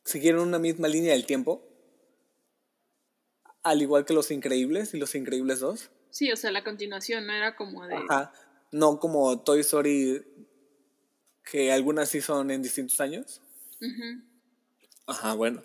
siguieron 0.03 0.41
una 0.47 0.59
misma 0.59 0.87
línea 0.87 1.13
del 1.13 1.25
tiempo, 1.25 1.67
al 3.63 3.81
igual 3.81 4.05
que 4.05 4.13
Los 4.13 4.31
Increíbles 4.31 4.93
y 4.93 4.97
Los 4.97 5.15
Increíbles 5.15 5.59
2. 5.59 5.89
Sí, 6.09 6.31
o 6.31 6.35
sea, 6.35 6.51
la 6.51 6.63
continuación 6.63 7.25
no 7.25 7.33
era 7.33 7.55
como 7.55 7.87
de. 7.87 7.95
Ajá. 7.95 8.33
No 8.71 8.99
como 8.99 9.41
Toy 9.41 9.61
Story, 9.61 10.23
que 11.49 11.71
algunas 11.71 12.09
sí 12.09 12.21
son 12.21 12.51
en 12.51 12.61
distintos 12.61 12.99
años. 12.99 13.41
Ujú. 13.81 14.21
Ajá, 15.07 15.33
bueno. 15.33 15.63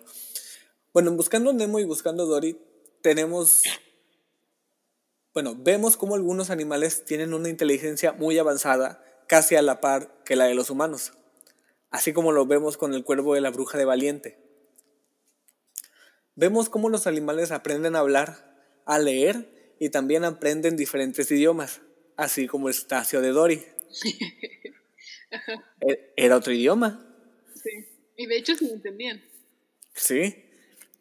Bueno, 0.93 1.11
en 1.11 1.17
Buscando 1.17 1.53
Nemo 1.53 1.79
y 1.79 1.83
Buscando 1.83 2.25
Dory 2.25 2.59
tenemos, 3.01 3.63
bueno, 5.33 5.55
vemos 5.55 5.97
cómo 5.97 6.15
algunos 6.15 6.49
animales 6.49 7.05
tienen 7.05 7.33
una 7.33 7.49
inteligencia 7.49 8.11
muy 8.13 8.37
avanzada, 8.37 9.03
casi 9.29 9.55
a 9.55 9.61
la 9.61 9.79
par 9.79 10.23
que 10.25 10.35
la 10.35 10.45
de 10.45 10.55
los 10.55 10.71
humanos, 10.71 11.13
así 11.91 12.13
como 12.13 12.31
lo 12.31 12.47
vemos 12.47 12.77
con 12.77 12.95
el 12.95 13.03
cuervo 13.03 13.35
de 13.35 13.41
la 13.41 13.51
bruja 13.51 13.77
de 13.77 13.85
Valiente. 13.85 14.39
Vemos 16.33 16.67
cómo 16.67 16.89
los 16.89 17.05
animales 17.05 17.51
aprenden 17.51 17.95
a 17.95 17.99
hablar, 17.99 18.57
a 18.85 18.97
leer 18.97 19.75
y 19.79 19.89
también 19.89 20.23
aprenden 20.25 20.75
diferentes 20.75 21.29
idiomas, 21.29 21.81
así 22.17 22.47
como 22.47 22.69
Estacio 22.69 23.21
de 23.21 23.29
Dory. 23.29 23.63
E- 25.81 26.11
Era 26.17 26.37
otro 26.37 26.51
idioma. 26.51 27.05
Sí. 27.53 27.69
Y 28.17 28.25
de 28.25 28.35
hecho 28.37 28.55
se 28.55 28.65
entendían. 28.65 29.21
Sí, 29.93 30.43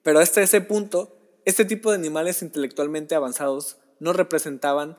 pero 0.02 0.18
hasta 0.18 0.42
ese 0.42 0.61
punto, 0.61 1.18
este 1.47 1.64
tipo 1.64 1.90
de 1.90 1.97
animales 1.97 2.42
intelectualmente 2.42 3.14
avanzados 3.14 3.78
no 4.00 4.12
representaban 4.12 4.99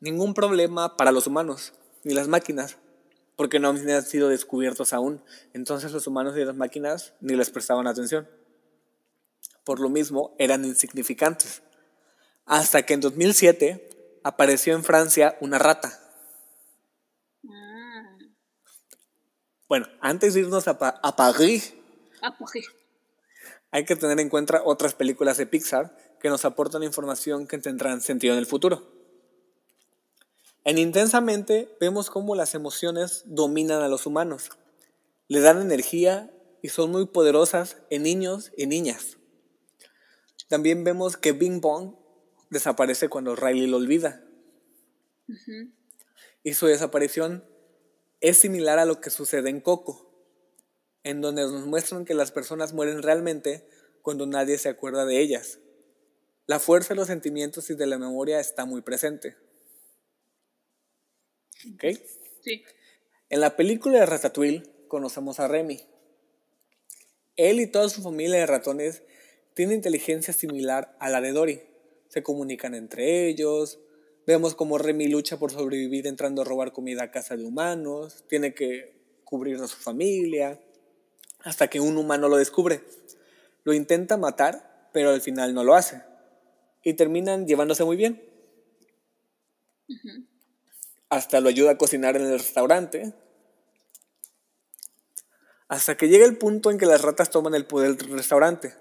ningún 0.00 0.32
problema 0.32 0.96
para 0.96 1.12
los 1.12 1.26
humanos 1.26 1.74
ni 2.08 2.14
las 2.14 2.26
máquinas, 2.26 2.78
porque 3.36 3.60
no 3.60 3.68
habían 3.68 4.02
sido 4.02 4.30
descubiertos 4.30 4.92
aún. 4.94 5.22
Entonces 5.52 5.92
los 5.92 6.06
humanos 6.06 6.36
y 6.38 6.44
las 6.44 6.56
máquinas 6.56 7.12
ni 7.20 7.36
les 7.36 7.50
prestaban 7.50 7.86
atención. 7.86 8.26
Por 9.62 9.78
lo 9.78 9.90
mismo, 9.90 10.34
eran 10.38 10.64
insignificantes. 10.64 11.62
Hasta 12.46 12.82
que 12.84 12.94
en 12.94 13.00
2007 13.02 14.20
apareció 14.24 14.74
en 14.74 14.82
Francia 14.84 15.36
una 15.42 15.58
rata. 15.58 16.00
Ah. 17.46 18.16
Bueno, 19.68 19.86
antes 20.00 20.32
de 20.32 20.40
irnos 20.40 20.66
a, 20.66 20.78
Pa- 20.78 20.98
a 21.02 21.14
París, 21.14 21.74
hay 23.70 23.84
que 23.84 23.96
tener 23.96 24.18
en 24.18 24.30
cuenta 24.30 24.62
otras 24.64 24.94
películas 24.94 25.36
de 25.36 25.44
Pixar 25.46 26.16
que 26.20 26.30
nos 26.30 26.46
aportan 26.46 26.82
información 26.82 27.46
que 27.46 27.58
tendrán 27.58 28.00
sentido 28.00 28.32
en 28.32 28.38
el 28.40 28.46
futuro. 28.46 28.97
En 30.68 30.76
Intensamente 30.76 31.74
vemos 31.80 32.10
cómo 32.10 32.34
las 32.34 32.54
emociones 32.54 33.22
dominan 33.24 33.80
a 33.80 33.88
los 33.88 34.04
humanos, 34.04 34.50
le 35.26 35.40
dan 35.40 35.62
energía 35.62 36.30
y 36.60 36.68
son 36.68 36.90
muy 36.90 37.06
poderosas 37.06 37.78
en 37.88 38.02
niños 38.02 38.52
y 38.54 38.66
niñas. 38.66 39.16
También 40.46 40.84
vemos 40.84 41.16
que 41.16 41.32
Bing 41.32 41.62
Bong 41.62 41.94
desaparece 42.50 43.08
cuando 43.08 43.34
Riley 43.34 43.66
lo 43.66 43.78
olvida. 43.78 44.22
Y 46.42 46.52
su 46.52 46.66
desaparición 46.66 47.46
es 48.20 48.36
similar 48.36 48.78
a 48.78 48.84
lo 48.84 49.00
que 49.00 49.08
sucede 49.08 49.48
en 49.48 49.62
Coco, 49.62 50.12
en 51.02 51.22
donde 51.22 51.44
nos 51.44 51.64
muestran 51.64 52.04
que 52.04 52.12
las 52.12 52.30
personas 52.30 52.74
mueren 52.74 53.02
realmente 53.02 53.66
cuando 54.02 54.26
nadie 54.26 54.58
se 54.58 54.68
acuerda 54.68 55.06
de 55.06 55.18
ellas. 55.18 55.60
La 56.46 56.58
fuerza 56.58 56.90
de 56.90 56.96
los 56.96 57.06
sentimientos 57.06 57.70
y 57.70 57.74
de 57.74 57.86
la 57.86 57.96
memoria 57.96 58.38
está 58.38 58.66
muy 58.66 58.82
presente. 58.82 59.47
¿Ok? 61.74 61.84
Sí. 62.42 62.62
En 63.30 63.40
la 63.40 63.56
película 63.56 63.98
de 64.00 64.06
Ratatouille 64.06 64.62
conocemos 64.88 65.40
a 65.40 65.48
Remy. 65.48 65.80
Él 67.36 67.60
y 67.60 67.66
toda 67.66 67.88
su 67.88 68.02
familia 68.02 68.38
de 68.38 68.46
ratones 68.46 69.02
tienen 69.54 69.76
inteligencia 69.76 70.32
similar 70.32 70.96
a 70.98 71.10
la 71.10 71.20
de 71.20 71.32
Dory. 71.32 71.62
Se 72.08 72.22
comunican 72.22 72.74
entre 72.74 73.28
ellos. 73.28 73.80
Vemos 74.26 74.54
cómo 74.54 74.78
Remy 74.78 75.08
lucha 75.08 75.38
por 75.38 75.50
sobrevivir 75.50 76.06
entrando 76.06 76.42
a 76.42 76.44
robar 76.44 76.72
comida 76.72 77.04
a 77.04 77.10
casa 77.10 77.36
de 77.36 77.44
humanos. 77.44 78.24
Tiene 78.28 78.54
que 78.54 78.92
cubrir 79.24 79.56
a 79.56 79.68
su 79.68 79.76
familia. 79.76 80.60
Hasta 81.40 81.68
que 81.68 81.80
un 81.80 81.96
humano 81.96 82.28
lo 82.28 82.36
descubre. 82.36 82.82
Lo 83.64 83.72
intenta 83.72 84.16
matar, 84.16 84.88
pero 84.92 85.10
al 85.10 85.20
final 85.20 85.54
no 85.54 85.64
lo 85.64 85.74
hace. 85.74 86.02
Y 86.82 86.94
terminan 86.94 87.46
llevándose 87.46 87.84
muy 87.84 87.96
bien. 87.96 88.22
Hasta 91.10 91.40
lo 91.40 91.48
ayuda 91.48 91.72
a 91.72 91.78
cocinar 91.78 92.16
en 92.16 92.22
el 92.22 92.38
restaurante. 92.38 93.14
Hasta 95.68 95.96
que 95.96 96.08
llega 96.08 96.26
el 96.26 96.38
punto 96.38 96.70
en 96.70 96.78
que 96.78 96.86
las 96.86 97.02
ratas 97.02 97.30
toman 97.30 97.54
el 97.54 97.66
poder 97.66 97.96
del 97.96 98.10
restaurante. 98.10 98.74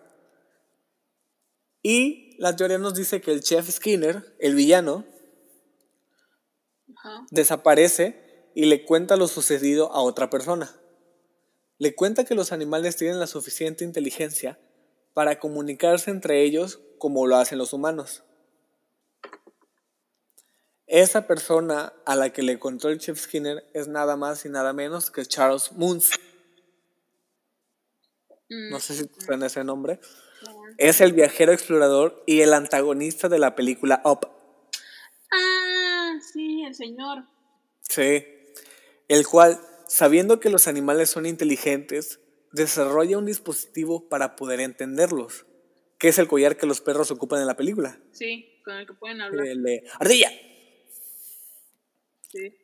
Y 1.81 2.35
la 2.37 2.55
teoría 2.55 2.77
nos 2.77 2.95
dice 2.95 3.21
que 3.21 3.31
el 3.31 3.41
chef 3.41 3.69
Skinner, 3.69 4.35
el 4.39 4.55
villano, 4.55 5.05
desaparece 7.31 8.51
y 8.55 8.65
le 8.65 8.85
cuenta 8.85 9.17
lo 9.17 9.27
sucedido 9.27 9.91
a 9.93 10.01
otra 10.01 10.29
persona. 10.29 10.75
Le 11.77 11.95
cuenta 11.95 12.25
que 12.25 12.35
los 12.35 12.51
animales 12.51 12.95
tienen 12.95 13.19
la 13.19 13.27
suficiente 13.27 13.83
inteligencia 13.83 14.59
para 15.13 15.39
comunicarse 15.39 16.11
entre 16.11 16.43
ellos 16.43 16.79
como 16.97 17.27
lo 17.27 17.37
hacen 17.37 17.57
los 17.57 17.73
humanos. 17.73 18.23
Esa 20.87 21.27
persona 21.27 21.91
a 22.05 22.15
la 22.15 22.31
que 22.31 22.41
le 22.43 22.59
contó 22.59 22.87
el 22.87 22.97
chef 22.97 23.19
Skinner 23.19 23.69
es 23.73 23.89
nada 23.89 24.15
más 24.15 24.45
y 24.45 24.49
nada 24.49 24.71
menos 24.71 25.11
que 25.11 25.25
Charles 25.25 25.73
Moons. 25.73 26.11
Mm, 28.49 28.69
No 28.71 28.79
sé 28.79 28.95
si 28.95 29.09
suena 29.19 29.47
ese 29.47 29.65
nombre. 29.65 29.99
Es 30.77 31.01
el 31.01 31.11
viajero 31.11 31.51
explorador 31.51 32.23
y 32.25 32.39
el 32.39 32.53
antagonista 32.53 33.27
de 33.27 33.39
la 33.39 33.53
película 33.55 34.01
Up. 34.05 34.29
Ah, 35.33 36.13
sí, 36.31 36.63
el 36.63 36.73
señor. 36.73 37.25
Sí. 37.81 38.25
El 39.09 39.27
cual, 39.27 39.59
sabiendo 39.87 40.39
que 40.39 40.49
los 40.49 40.67
animales 40.69 41.09
son 41.09 41.25
inteligentes, 41.25 42.21
desarrolla 42.53 43.17
un 43.17 43.25
dispositivo 43.25 44.07
para 44.07 44.37
poder 44.37 44.61
entenderlos, 44.61 45.45
que 45.97 46.07
es 46.09 46.17
el 46.17 46.27
collar 46.29 46.55
que 46.55 46.65
los 46.65 46.79
perros 46.79 47.11
ocupan 47.11 47.41
en 47.41 47.47
la 47.47 47.57
película. 47.57 47.99
Sí, 48.13 48.61
con 48.63 48.75
el 48.75 48.87
que 48.87 48.93
pueden 48.93 49.19
hablar. 49.19 49.45
El 49.47 49.63
de 49.63 49.83
¡Ardilla! 49.99 50.31
Sí. 52.31 52.55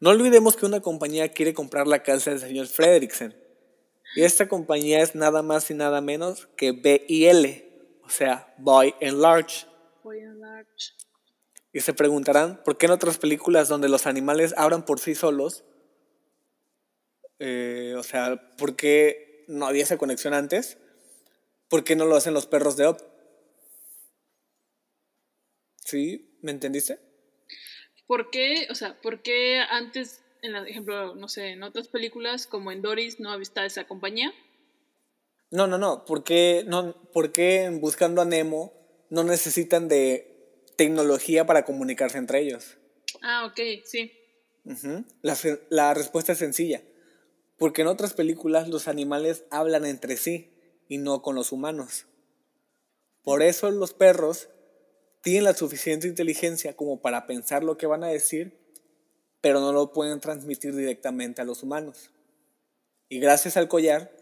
No 0.00 0.10
olvidemos 0.10 0.56
que 0.56 0.66
una 0.66 0.80
compañía 0.80 1.32
quiere 1.32 1.54
comprar 1.54 1.86
la 1.86 2.02
casa 2.02 2.30
del 2.30 2.40
señor 2.40 2.66
Fredricksen. 2.66 3.36
Y 4.16 4.22
esta 4.22 4.48
compañía 4.48 5.02
es 5.02 5.14
nada 5.14 5.42
más 5.42 5.70
y 5.70 5.74
nada 5.74 6.00
menos 6.00 6.48
que 6.56 6.72
BIL, 6.72 7.64
o 8.04 8.10
sea, 8.10 8.54
By 8.58 8.94
and 9.00 9.20
Large. 9.20 9.66
Voy 10.02 10.20
a 10.20 10.32
large. 10.34 10.92
Y 11.72 11.80
se 11.80 11.94
preguntarán, 11.94 12.62
¿por 12.62 12.78
qué 12.78 12.86
en 12.86 12.92
otras 12.92 13.18
películas 13.18 13.68
donde 13.68 13.88
los 13.88 14.06
animales 14.06 14.54
hablan 14.56 14.84
por 14.84 15.00
sí 15.00 15.14
solos? 15.14 15.64
eh, 17.40 17.94
o 17.98 18.02
sea, 18.02 18.50
¿por 18.56 18.76
qué 18.76 19.44
no 19.48 19.66
había 19.66 19.82
esa 19.82 19.98
conexión 19.98 20.34
antes? 20.34 20.78
¿Por 21.68 21.82
qué 21.82 21.96
no 21.96 22.06
lo 22.06 22.16
hacen 22.16 22.34
los 22.34 22.46
perros 22.46 22.76
de 22.76 22.88
Up? 22.88 22.98
¿Sí? 25.84 26.38
¿Me 26.42 26.52
entendiste? 26.52 27.00
¿Por 28.06 28.30
qué, 28.30 28.66
o 28.70 28.74
sea, 28.74 29.00
por 29.00 29.22
qué 29.22 29.60
antes, 29.70 30.22
en 30.42 30.52
la, 30.52 30.66
ejemplo, 30.68 31.14
no 31.14 31.28
sé, 31.28 31.48
en 31.50 31.62
otras 31.62 31.88
películas 31.88 32.46
como 32.46 32.70
en 32.70 32.82
Doris 32.82 33.18
no 33.20 33.34
está 33.40 33.64
esa 33.64 33.84
compañía? 33.86 34.32
No, 35.50 35.66
no, 35.66 35.78
no. 35.78 36.04
¿Por 36.04 36.24
qué, 36.24 36.64
no, 36.66 36.94
¿Por 37.12 37.32
qué 37.32 37.62
en 37.64 37.80
Buscando 37.80 38.20
a 38.20 38.24
Nemo 38.24 38.72
no 39.10 39.24
necesitan 39.24 39.88
de 39.88 40.30
tecnología 40.76 41.46
para 41.46 41.64
comunicarse 41.64 42.18
entre 42.18 42.40
ellos? 42.40 42.76
Ah, 43.22 43.46
ok, 43.46 43.60
sí. 43.84 44.12
Ujú. 44.64 45.04
la, 45.22 45.34
se- 45.34 45.60
la 45.70 45.94
respuesta 45.94 46.32
es 46.32 46.38
sencilla. 46.38 46.82
Porque 47.56 47.82
en 47.82 47.88
otras 47.88 48.14
películas 48.14 48.68
los 48.68 48.88
animales 48.88 49.44
hablan 49.50 49.84
entre 49.86 50.16
sí 50.16 50.50
y 50.88 50.98
no 50.98 51.22
con 51.22 51.36
los 51.36 51.52
humanos. 51.52 52.06
Por 53.22 53.42
eso 53.42 53.70
los 53.70 53.94
perros 53.94 54.48
tienen 55.24 55.44
la 55.44 55.54
suficiente 55.54 56.06
inteligencia 56.06 56.76
como 56.76 57.00
para 57.00 57.26
pensar 57.26 57.64
lo 57.64 57.78
que 57.78 57.86
van 57.86 58.04
a 58.04 58.08
decir, 58.08 58.52
pero 59.40 59.58
no 59.58 59.72
lo 59.72 59.90
pueden 59.90 60.20
transmitir 60.20 60.76
directamente 60.76 61.40
a 61.40 61.46
los 61.46 61.62
humanos. 61.62 62.10
Y 63.08 63.20
gracias 63.20 63.56
al 63.56 63.66
collar 63.66 64.12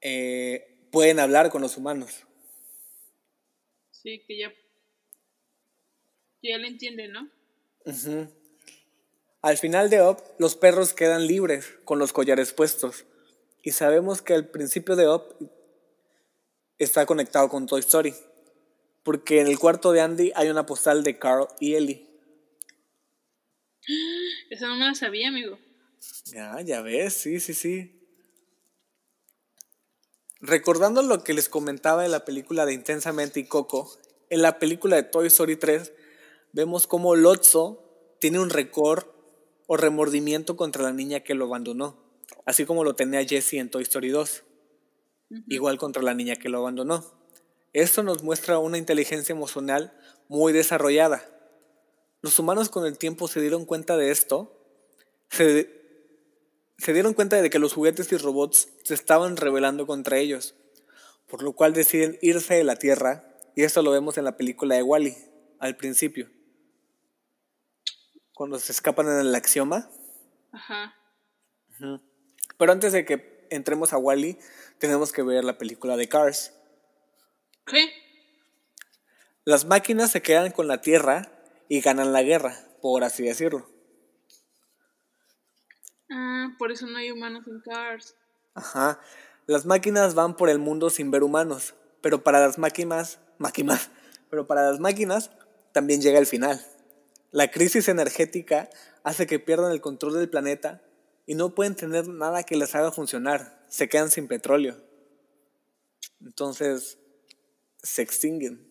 eh, 0.00 0.78
pueden 0.92 1.18
hablar 1.18 1.50
con 1.50 1.60
los 1.60 1.76
humanos. 1.76 2.22
Sí, 3.90 4.22
que 4.28 4.38
ya. 4.38 4.52
que 6.40 6.50
ya 6.50 6.58
lo 6.58 6.68
entiende, 6.68 7.08
¿no? 7.08 7.28
Al 9.42 9.58
final 9.58 9.90
de 9.90 10.02
Up, 10.02 10.22
los 10.38 10.54
perros 10.54 10.94
quedan 10.94 11.26
libres 11.26 11.66
con 11.84 11.98
los 11.98 12.12
collares 12.12 12.52
puestos. 12.52 13.06
Y 13.64 13.72
sabemos 13.72 14.22
que 14.22 14.34
el 14.34 14.46
principio 14.46 14.94
de 14.94 15.08
Up 15.08 15.50
está 16.78 17.06
conectado 17.06 17.48
con 17.48 17.66
Toy 17.66 17.80
Story. 17.80 18.14
Porque 19.04 19.40
en 19.40 19.46
el 19.46 19.58
cuarto 19.58 19.92
de 19.92 20.00
Andy 20.00 20.32
hay 20.34 20.48
una 20.48 20.66
postal 20.66 21.04
de 21.04 21.18
Carl 21.18 21.46
y 21.60 21.74
Ellie. 21.74 22.06
Esa 24.50 24.66
no 24.66 24.76
me 24.76 24.86
la 24.86 24.94
sabía, 24.94 25.28
amigo. 25.28 25.58
Ya, 26.26 26.60
ya 26.62 26.82
ves, 26.82 27.14
sí, 27.14 27.38
sí, 27.38 27.54
sí. 27.54 28.00
Recordando 30.40 31.02
lo 31.02 31.22
que 31.22 31.32
les 31.32 31.48
comentaba 31.48 32.02
de 32.02 32.08
la 32.08 32.24
película 32.24 32.66
de 32.66 32.74
Intensamente 32.74 33.40
y 33.40 33.44
Coco, 33.44 33.90
en 34.30 34.42
la 34.42 34.58
película 34.58 34.96
de 34.96 35.04
Toy 35.04 35.28
Story 35.28 35.56
3 35.56 35.92
vemos 36.52 36.86
cómo 36.86 37.14
Lotso 37.14 38.16
tiene 38.20 38.38
un 38.38 38.50
récord 38.50 39.04
o 39.66 39.76
remordimiento 39.76 40.56
contra 40.56 40.82
la 40.82 40.92
niña 40.92 41.20
que 41.20 41.34
lo 41.34 41.46
abandonó, 41.46 41.98
así 42.44 42.64
como 42.64 42.84
lo 42.84 42.94
tenía 42.94 43.24
Jessie 43.24 43.58
en 43.58 43.70
Toy 43.70 43.82
Story 43.84 44.10
2. 44.10 44.44
igual 45.48 45.78
contra 45.78 46.02
la 46.02 46.14
niña 46.14 46.36
que 46.36 46.48
lo 46.48 46.58
abandonó. 46.58 47.04
Esto 47.74 48.04
nos 48.04 48.22
muestra 48.22 48.58
una 48.60 48.78
inteligencia 48.78 49.32
emocional 49.32 49.92
muy 50.28 50.52
desarrollada. 50.52 51.28
Los 52.22 52.38
humanos 52.38 52.68
con 52.68 52.86
el 52.86 52.96
tiempo 52.96 53.26
se 53.28 53.40
dieron 53.40 53.66
cuenta 53.66 53.96
de 53.96 54.12
esto, 54.12 54.56
se, 55.28 55.68
se 56.78 56.92
dieron 56.92 57.14
cuenta 57.14 57.42
de 57.42 57.50
que 57.50 57.58
los 57.58 57.74
juguetes 57.74 58.10
y 58.12 58.16
robots 58.16 58.68
se 58.84 58.94
estaban 58.94 59.36
rebelando 59.36 59.88
contra 59.88 60.18
ellos, 60.18 60.54
por 61.28 61.42
lo 61.42 61.52
cual 61.52 61.72
deciden 61.72 62.16
irse 62.22 62.54
de 62.54 62.64
la 62.64 62.76
Tierra, 62.76 63.36
y 63.56 63.64
esto 63.64 63.82
lo 63.82 63.90
vemos 63.90 64.18
en 64.18 64.24
la 64.24 64.36
película 64.36 64.76
de 64.76 64.82
Wally 64.82 65.16
al 65.58 65.76
principio. 65.76 66.30
Cuando 68.34 68.58
se 68.60 68.70
escapan 68.70 69.08
en 69.08 69.18
el 69.18 69.34
axioma. 69.34 69.90
Ajá. 70.52 70.94
Pero 72.56 72.72
antes 72.72 72.92
de 72.92 73.04
que 73.04 73.46
entremos 73.50 73.92
a 73.92 73.98
Wally, 73.98 74.38
tenemos 74.78 75.12
que 75.12 75.22
ver 75.22 75.44
la 75.44 75.58
película 75.58 75.96
de 75.96 76.08
Cars. 76.08 76.53
¿Qué? 77.66 77.90
Las 79.44 79.64
máquinas 79.64 80.10
se 80.10 80.22
quedan 80.22 80.52
con 80.52 80.68
la 80.68 80.80
Tierra 80.80 81.30
y 81.68 81.80
ganan 81.80 82.12
la 82.12 82.22
guerra, 82.22 82.56
por 82.80 83.04
así 83.04 83.24
decirlo. 83.24 83.68
Ah, 86.10 86.54
por 86.58 86.72
eso 86.72 86.86
no 86.86 86.98
hay 86.98 87.10
humanos 87.10 87.46
en 87.46 87.60
Cars. 87.60 88.14
Ajá. 88.54 89.00
Las 89.46 89.66
máquinas 89.66 90.14
van 90.14 90.36
por 90.36 90.48
el 90.48 90.58
mundo 90.58 90.88
sin 90.90 91.10
ver 91.10 91.22
humanos, 91.22 91.74
pero 92.00 92.22
para 92.22 92.40
las 92.40 92.58
máquinas, 92.58 93.18
máquinas, 93.38 93.90
pero 94.30 94.46
para 94.46 94.70
las 94.70 94.80
máquinas 94.80 95.30
también 95.72 96.00
llega 96.00 96.18
el 96.18 96.26
final. 96.26 96.64
La 97.30 97.50
crisis 97.50 97.88
energética 97.88 98.70
hace 99.02 99.26
que 99.26 99.38
pierdan 99.38 99.72
el 99.72 99.80
control 99.80 100.14
del 100.14 100.30
planeta 100.30 100.82
y 101.26 101.34
no 101.34 101.54
pueden 101.54 101.74
tener 101.74 102.08
nada 102.08 102.44
que 102.44 102.56
les 102.56 102.74
haga 102.74 102.92
funcionar. 102.92 103.64
Se 103.68 103.88
quedan 103.88 104.10
sin 104.10 104.28
petróleo. 104.28 104.76
Entonces, 106.20 106.98
se 107.84 108.02
extinguen. 108.02 108.66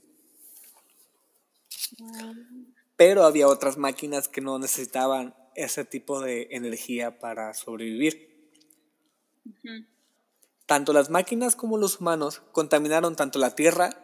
Pero 2.98 3.24
había 3.24 3.48
otras 3.48 3.78
máquinas 3.78 4.28
que 4.28 4.42
no 4.42 4.60
necesitaban 4.60 5.36
ese 5.56 5.86
tipo 5.86 6.20
de 6.20 6.50
energía 6.52 7.20
para 7.20 7.54
sobrevivir. 7.54 8.52
Tanto 10.66 10.94
las 10.94 11.10
máquinas 11.10 11.56
como 11.56 11.78
los 11.78 12.02
humanos 12.02 12.42
contaminaron 12.52 13.16
tanto 13.16 13.40
la 13.40 13.56
Tierra 13.56 14.04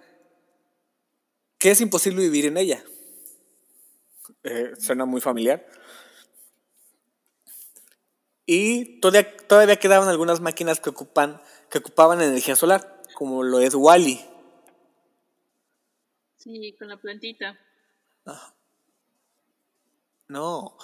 que 1.58 1.72
es 1.72 1.82
imposible 1.82 2.22
vivir 2.22 2.46
en 2.46 2.58
ella. 2.58 2.84
Eh, 4.44 4.74
suena 4.80 5.06
muy 5.06 5.22
familiar. 5.22 5.66
Y 8.46 9.00
todavía, 9.00 9.36
todavía 9.48 9.76
quedaban 9.78 10.08
algunas 10.08 10.40
máquinas 10.40 10.80
que, 10.80 10.90
ocupan, 10.90 11.42
que 11.70 11.80
ocupaban 11.80 12.22
energía 12.22 12.56
solar, 12.56 13.04
como 13.14 13.44
lo 13.44 13.60
es 13.60 13.76
Wally. 13.76 14.26
Sí, 16.40 16.76
con 16.80 16.88
la 16.88 16.98
plantita. 16.98 17.60
No, 20.28 20.78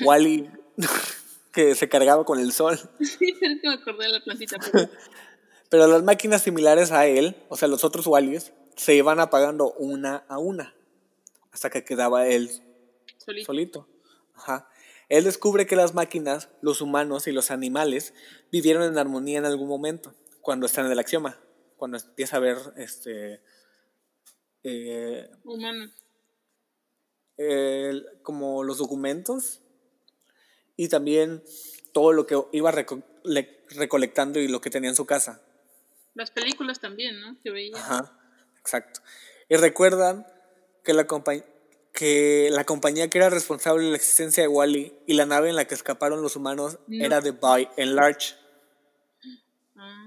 Wally 0.00 0.50
que 1.52 1.74
se 1.74 1.88
cargaba 1.88 2.24
con 2.24 2.38
el 2.38 2.52
sol. 2.52 2.78
Sí, 3.00 3.34
es 3.40 3.60
que 3.60 3.68
me 3.68 3.74
acordé 3.74 4.04
de 4.06 4.12
la 4.12 4.20
plantita. 4.20 4.56
Pero... 4.72 4.88
Pero 5.70 5.86
las 5.86 6.02
máquinas 6.02 6.42
similares 6.42 6.92
a 6.92 7.06
él, 7.06 7.36
o 7.50 7.56
sea, 7.56 7.68
los 7.68 7.84
otros 7.84 8.06
Wallys, 8.06 8.52
se 8.74 8.94
iban 8.94 9.20
apagando 9.20 9.72
una 9.74 10.24
a 10.28 10.38
una, 10.38 10.74
hasta 11.52 11.68
que 11.68 11.84
quedaba 11.84 12.26
él 12.26 12.50
Solito. 13.18 13.44
solito. 13.46 13.88
Ajá. 14.34 14.70
Él 15.10 15.24
descubre 15.24 15.66
que 15.66 15.76
las 15.76 15.92
máquinas, 15.92 16.48
los 16.62 16.80
humanos 16.80 17.26
y 17.26 17.32
los 17.32 17.50
animales 17.50 18.14
vivieron 18.50 18.82
en 18.82 18.96
armonía 18.96 19.38
en 19.38 19.44
algún 19.44 19.68
momento, 19.68 20.14
cuando 20.40 20.64
están 20.64 20.86
en 20.86 20.92
el 20.92 20.98
axioma, 20.98 21.38
cuando 21.76 21.98
empieza 21.98 22.38
a 22.38 22.40
ver 22.40 22.56
este, 22.76 23.42
eh, 24.64 25.28
el- 27.36 28.06
como 28.22 28.64
los 28.64 28.78
documentos 28.78 29.60
y 30.76 30.88
también 30.88 31.42
todo 31.92 32.12
lo 32.12 32.26
que 32.26 32.36
iba 32.52 32.72
reco- 32.72 33.02
le- 33.24 33.64
recolectando 33.70 34.38
y 34.40 34.48
lo 34.48 34.60
que 34.60 34.70
tenía 34.70 34.90
en 34.90 34.96
su 34.96 35.06
casa. 35.06 35.42
Las 36.14 36.30
películas 36.30 36.80
también, 36.80 37.20
¿no? 37.20 37.36
Que 37.42 37.50
veía. 37.50 37.76
Ajá, 37.76 38.18
exacto. 38.60 39.00
Y 39.48 39.56
recuerdan 39.56 40.26
que 40.84 40.92
la, 40.94 41.06
que 41.92 42.48
la 42.50 42.64
compañía 42.64 43.08
que 43.08 43.18
era 43.18 43.30
responsable 43.30 43.84
de 43.84 43.90
la 43.90 43.96
existencia 43.96 44.42
de 44.42 44.48
Wally 44.48 44.96
y 45.06 45.14
la 45.14 45.26
nave 45.26 45.48
en 45.50 45.56
la 45.56 45.66
que 45.66 45.74
escaparon 45.74 46.22
los 46.22 46.34
humanos 46.36 46.78
No. 46.86 47.04
era 47.04 47.20
de 47.20 47.30
By 47.32 47.68
and 47.78 47.94
Large. 47.94 48.34
Ah, 49.76 50.06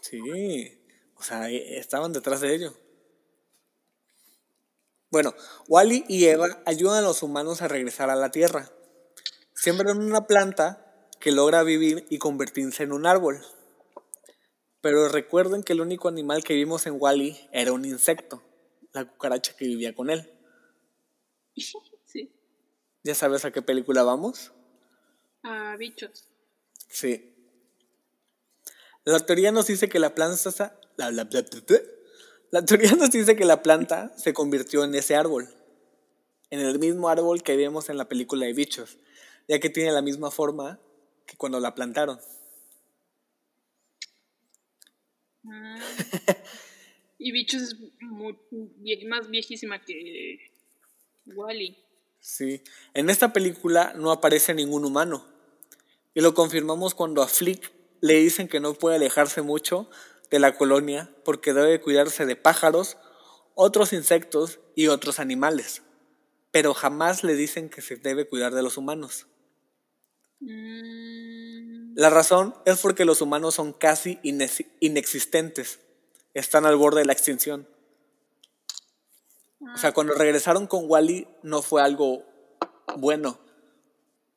Sí, 0.00 0.75
o 1.16 1.22
sea, 1.22 1.50
e- 1.50 1.78
estaban 1.78 2.12
detrás 2.12 2.40
de 2.40 2.54
ello. 2.54 2.74
Bueno, 5.10 5.34
Wally 5.68 6.04
y 6.08 6.26
Eva 6.26 6.62
ayudan 6.66 6.98
a 6.98 7.06
los 7.06 7.22
humanos 7.22 7.62
a 7.62 7.68
regresar 7.68 8.10
a 8.10 8.16
la 8.16 8.30
Tierra. 8.30 8.70
Siembran 9.54 9.98
una 9.98 10.26
planta 10.26 11.08
que 11.20 11.32
logra 11.32 11.62
vivir 11.62 12.06
y 12.10 12.18
convertirse 12.18 12.82
en 12.82 12.92
un 12.92 13.06
árbol. 13.06 13.40
Pero 14.80 15.08
recuerden 15.08 15.62
que 15.62 15.72
el 15.72 15.80
único 15.80 16.08
animal 16.08 16.44
que 16.44 16.54
vimos 16.54 16.86
en 16.86 16.96
Wally 16.98 17.48
era 17.52 17.72
un 17.72 17.84
insecto, 17.84 18.42
la 18.92 19.04
cucaracha 19.04 19.56
que 19.56 19.64
vivía 19.64 19.94
con 19.94 20.10
él. 20.10 20.30
sí. 22.04 22.32
¿Ya 23.02 23.14
sabes 23.14 23.44
a 23.44 23.52
qué 23.52 23.62
película 23.62 24.02
vamos? 24.02 24.52
Ah, 25.42 25.76
bichos. 25.78 26.28
Sí. 26.88 27.32
La 29.04 29.20
teoría 29.20 29.52
nos 29.52 29.68
dice 29.68 29.88
que 29.88 30.00
la 30.00 30.14
planta 30.14 30.36
la, 30.96 32.64
teoría 32.64 32.92
nos 32.92 33.10
dice 33.10 33.36
que 33.36 33.44
la 33.44 33.62
planta 33.62 34.16
se 34.16 34.32
convirtió 34.32 34.84
en 34.84 34.94
ese 34.94 35.14
árbol, 35.14 35.48
en 36.50 36.60
el 36.60 36.78
mismo 36.78 37.08
árbol 37.08 37.42
que 37.42 37.56
vimos 37.56 37.88
en 37.88 37.96
la 37.96 38.08
película 38.08 38.46
de 38.46 38.52
bichos, 38.52 38.98
ya 39.48 39.58
que 39.58 39.70
tiene 39.70 39.92
la 39.92 40.02
misma 40.02 40.30
forma 40.30 40.80
que 41.26 41.36
cuando 41.36 41.60
la 41.60 41.74
plantaron. 41.74 42.18
Ah. 45.48 45.78
y 47.18 47.32
bichos 47.32 47.62
es 47.62 47.76
más 49.06 49.28
viejísima 49.28 49.84
que 49.84 50.50
Wally. 51.26 51.76
Sí. 52.20 52.62
En 52.94 53.10
esta 53.10 53.32
película 53.32 53.92
no 53.96 54.10
aparece 54.10 54.54
ningún 54.54 54.84
humano. 54.84 55.24
Y 56.14 56.20
lo 56.22 56.34
confirmamos 56.34 56.94
cuando 56.94 57.22
a 57.22 57.28
Flick 57.28 57.72
le 58.00 58.14
dicen 58.14 58.48
que 58.48 58.60
no 58.60 58.74
puede 58.74 58.96
alejarse 58.96 59.42
mucho 59.42 59.88
de 60.30 60.38
la 60.38 60.56
colonia 60.56 61.14
porque 61.24 61.52
debe 61.52 61.80
cuidarse 61.80 62.26
de 62.26 62.36
pájaros, 62.36 62.96
otros 63.54 63.92
insectos 63.92 64.60
y 64.74 64.88
otros 64.88 65.18
animales. 65.18 65.82
Pero 66.50 66.74
jamás 66.74 67.24
le 67.24 67.34
dicen 67.34 67.68
que 67.68 67.82
se 67.82 67.96
debe 67.96 68.26
cuidar 68.28 68.54
de 68.54 68.62
los 68.62 68.76
humanos. 68.76 69.26
Mm, 70.40 71.94
La 71.96 72.10
razón 72.10 72.54
es 72.66 72.78
porque 72.80 73.04
los 73.06 73.22
humanos 73.22 73.54
son 73.54 73.72
casi 73.72 74.16
inex- 74.22 74.66
inexistentes. 74.80 75.80
Están 76.34 76.66
al 76.66 76.76
borde 76.76 77.00
de 77.00 77.06
la 77.06 77.12
extinción. 77.14 77.66
O 79.74 79.78
sea, 79.78 79.92
cuando 79.92 80.12
regresaron 80.14 80.66
con 80.66 80.84
Wally 80.86 81.26
no 81.42 81.62
fue 81.62 81.80
algo 81.82 82.24
bueno, 82.98 83.38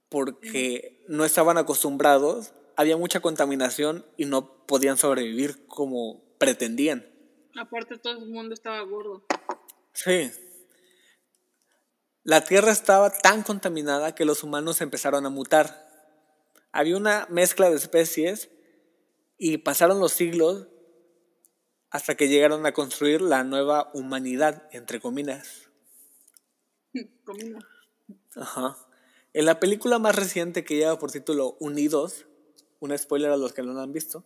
porque 0.07 1.03
no 1.07 1.25
estaban 1.25 1.57
acostumbrados, 1.57 2.53
había 2.79 2.95
mucha 2.95 3.19
contaminación 3.19 4.05
y 4.15 4.23
no 4.23 4.65
podían 4.65 4.95
sobrevivir 4.95 5.65
como 5.67 6.23
pretendían. 6.37 7.05
aparte 7.59 7.97
todo 7.97 8.13
el 8.13 8.29
mundo 8.29 8.53
estaba 8.53 8.79
gordo. 8.83 9.25
Sí. 9.91 10.31
La 12.23 12.45
Tierra 12.45 12.71
estaba 12.71 13.09
tan 13.09 13.43
contaminada 13.43 14.15
que 14.15 14.23
los 14.23 14.45
humanos 14.45 14.79
empezaron 14.79 15.25
a 15.25 15.29
mutar. 15.29 15.89
Había 16.71 16.95
una 16.95 17.27
mezcla 17.29 17.69
de 17.69 17.75
especies 17.75 18.49
y 19.37 19.57
pasaron 19.57 19.99
los 19.99 20.13
siglos 20.13 20.69
hasta 21.89 22.15
que 22.15 22.29
llegaron 22.29 22.65
a 22.65 22.71
construir 22.71 23.19
la 23.19 23.43
nueva 23.43 23.91
humanidad, 23.93 24.69
entre 24.71 25.01
comillas. 25.01 25.69
Comino. 27.25 27.59
Ajá. 28.37 28.77
En 29.33 29.43
la 29.43 29.59
película 29.59 29.99
más 29.99 30.15
reciente 30.15 30.63
que 30.63 30.77
lleva 30.77 30.97
por 30.97 31.11
título 31.11 31.57
Unidos, 31.59 32.28
un 32.79 32.97
spoiler 32.97 33.31
a 33.31 33.37
los 33.37 33.53
que 33.53 33.61
no 33.61 33.73
lo 33.73 33.81
han 33.81 33.93
visto, 33.93 34.23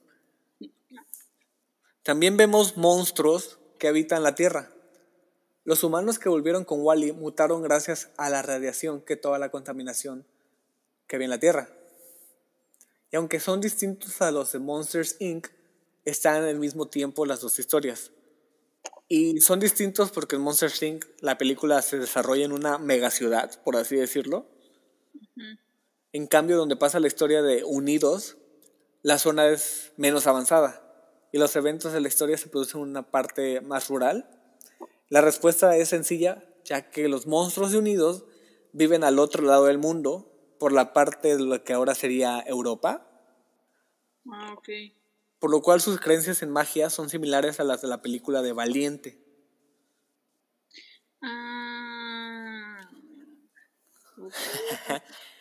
también 2.03 2.35
vemos 2.37 2.77
monstruos 2.77 3.59
que 3.79 3.87
habitan 3.87 4.23
la 4.23 4.35
Tierra. 4.35 4.71
Los 5.63 5.83
humanos 5.83 6.19
que 6.19 6.27
volvieron 6.27 6.65
con 6.65 6.81
Wally 6.81 7.13
mutaron 7.13 7.61
gracias 7.61 8.09
a 8.17 8.29
la 8.29 8.41
radiación 8.41 9.01
que 9.01 9.15
toda 9.15 9.39
la 9.39 9.49
contaminación 9.49 10.25
que 11.07 11.15
había 11.15 11.25
en 11.25 11.31
la 11.31 11.39
Tierra. 11.39 11.69
Y 13.11 13.15
aunque 13.15 13.39
son 13.39 13.61
distintos 13.61 14.21
a 14.21 14.31
los 14.31 14.51
de 14.51 14.59
Monsters 14.59 15.15
Inc., 15.19 15.47
están 16.03 16.43
al 16.43 16.59
mismo 16.59 16.89
tiempo 16.89 17.25
las 17.25 17.39
dos 17.39 17.57
historias. 17.59 18.11
Y 19.07 19.39
son 19.41 19.59
distintos 19.59 20.11
porque 20.11 20.35
en 20.35 20.41
Monsters 20.41 20.81
Inc. 20.81 21.05
la 21.21 21.37
película 21.37 21.81
se 21.81 21.99
desarrolla 21.99 22.43
en 22.45 22.51
una 22.51 22.77
megaciudad, 22.77 23.61
por 23.63 23.77
así 23.77 23.95
decirlo. 23.95 24.47
En 26.11 26.27
cambio, 26.27 26.57
donde 26.57 26.75
pasa 26.75 26.99
la 26.99 27.07
historia 27.07 27.41
de 27.41 27.63
Unidos, 27.63 28.37
la 29.03 29.19
zona 29.19 29.47
es 29.47 29.93
menos 29.97 30.25
avanzada 30.25 30.79
y 31.31 31.37
los 31.37 31.55
eventos 31.55 31.93
de 31.93 32.01
la 32.01 32.07
historia 32.07 32.37
se 32.37 32.49
producen 32.49 32.81
en 32.81 32.87
una 32.89 33.11
parte 33.11 33.61
más 33.61 33.87
rural? 33.89 34.27
La 35.09 35.21
respuesta 35.21 35.75
es 35.77 35.89
sencilla, 35.89 36.43
ya 36.63 36.89
que 36.89 37.07
los 37.07 37.27
monstruos 37.27 37.71
de 37.71 37.77
Unidos 37.77 38.25
viven 38.71 39.03
al 39.03 39.19
otro 39.19 39.43
lado 39.43 39.65
del 39.65 39.77
mundo, 39.77 40.29
por 40.59 40.71
la 40.71 40.93
parte 40.93 41.35
de 41.35 41.43
lo 41.43 41.63
que 41.63 41.73
ahora 41.73 41.93
sería 41.93 42.41
Europa, 42.47 43.05
Ah, 44.31 44.53
ok. 44.57 44.69
por 45.39 45.51
lo 45.51 45.61
cual 45.61 45.81
sus 45.81 45.99
creencias 45.99 46.41
en 46.41 46.49
magia 46.49 46.89
son 46.89 47.09
similares 47.09 47.59
a 47.59 47.65
las 47.65 47.81
de 47.81 47.89
la 47.89 48.01
película 48.01 48.41
de 48.41 48.53
Valiente. 48.53 49.19
Ah. 51.21 52.89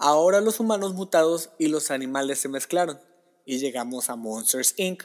Ahora 0.00 0.40
los 0.40 0.60
humanos 0.60 0.94
mutados 0.94 1.50
y 1.58 1.66
los 1.66 1.90
animales 1.90 2.38
se 2.38 2.48
mezclaron 2.48 3.00
y 3.44 3.58
llegamos 3.58 4.08
a 4.08 4.14
Monsters 4.14 4.74
Inc. 4.76 5.02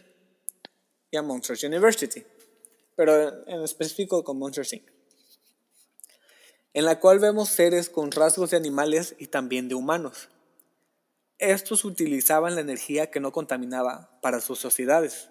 y 1.09 1.17
a 1.17 1.23
Monsters 1.23 1.63
University, 1.63 2.23
pero 2.95 3.47
en 3.47 3.63
específico 3.63 4.23
con 4.23 4.37
Monsters 4.37 4.73
Inc. 4.73 4.83
En 6.75 6.85
la 6.85 6.99
cual 6.99 7.17
vemos 7.17 7.49
seres 7.49 7.89
con 7.89 8.11
rasgos 8.11 8.51
de 8.51 8.57
animales 8.57 9.15
y 9.17 9.27
también 9.27 9.67
de 9.67 9.73
humanos. 9.73 10.29
Estos 11.39 11.85
utilizaban 11.85 12.53
la 12.53 12.61
energía 12.61 13.09
que 13.09 13.19
no 13.19 13.31
contaminaba 13.31 14.19
para 14.21 14.41
sus 14.41 14.59
sociedades 14.59 15.29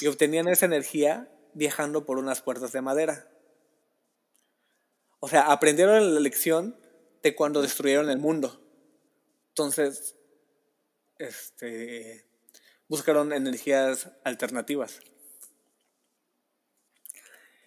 y 0.00 0.06
obtenían 0.06 0.46
esa 0.46 0.66
energía 0.66 1.28
viajando 1.52 2.06
por 2.06 2.16
unas 2.16 2.42
puertas 2.42 2.70
de 2.70 2.80
madera. 2.80 3.28
O 5.18 5.28
sea, 5.28 5.50
aprendieron 5.50 6.14
la 6.14 6.20
lección 6.20 6.76
de 7.22 7.34
cuando 7.34 7.62
destruyeron 7.62 8.10
el 8.10 8.18
mundo. 8.18 8.60
Entonces, 9.48 10.16
este, 11.18 12.26
buscaron 12.88 13.32
energías 13.32 14.10
alternativas. 14.24 15.00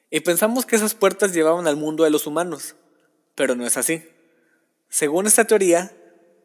Y 0.09 0.21
pensamos 0.21 0.65
que 0.65 0.75
esas 0.75 0.93
puertas 0.93 1.33
llevaban 1.33 1.67
al 1.67 1.75
mundo 1.75 2.03
de 2.03 2.09
los 2.09 2.27
humanos, 2.27 2.75
pero 3.35 3.55
no 3.55 3.65
es 3.65 3.77
así. 3.77 4.07
Según 4.89 5.27
esta 5.27 5.45
teoría, 5.45 5.91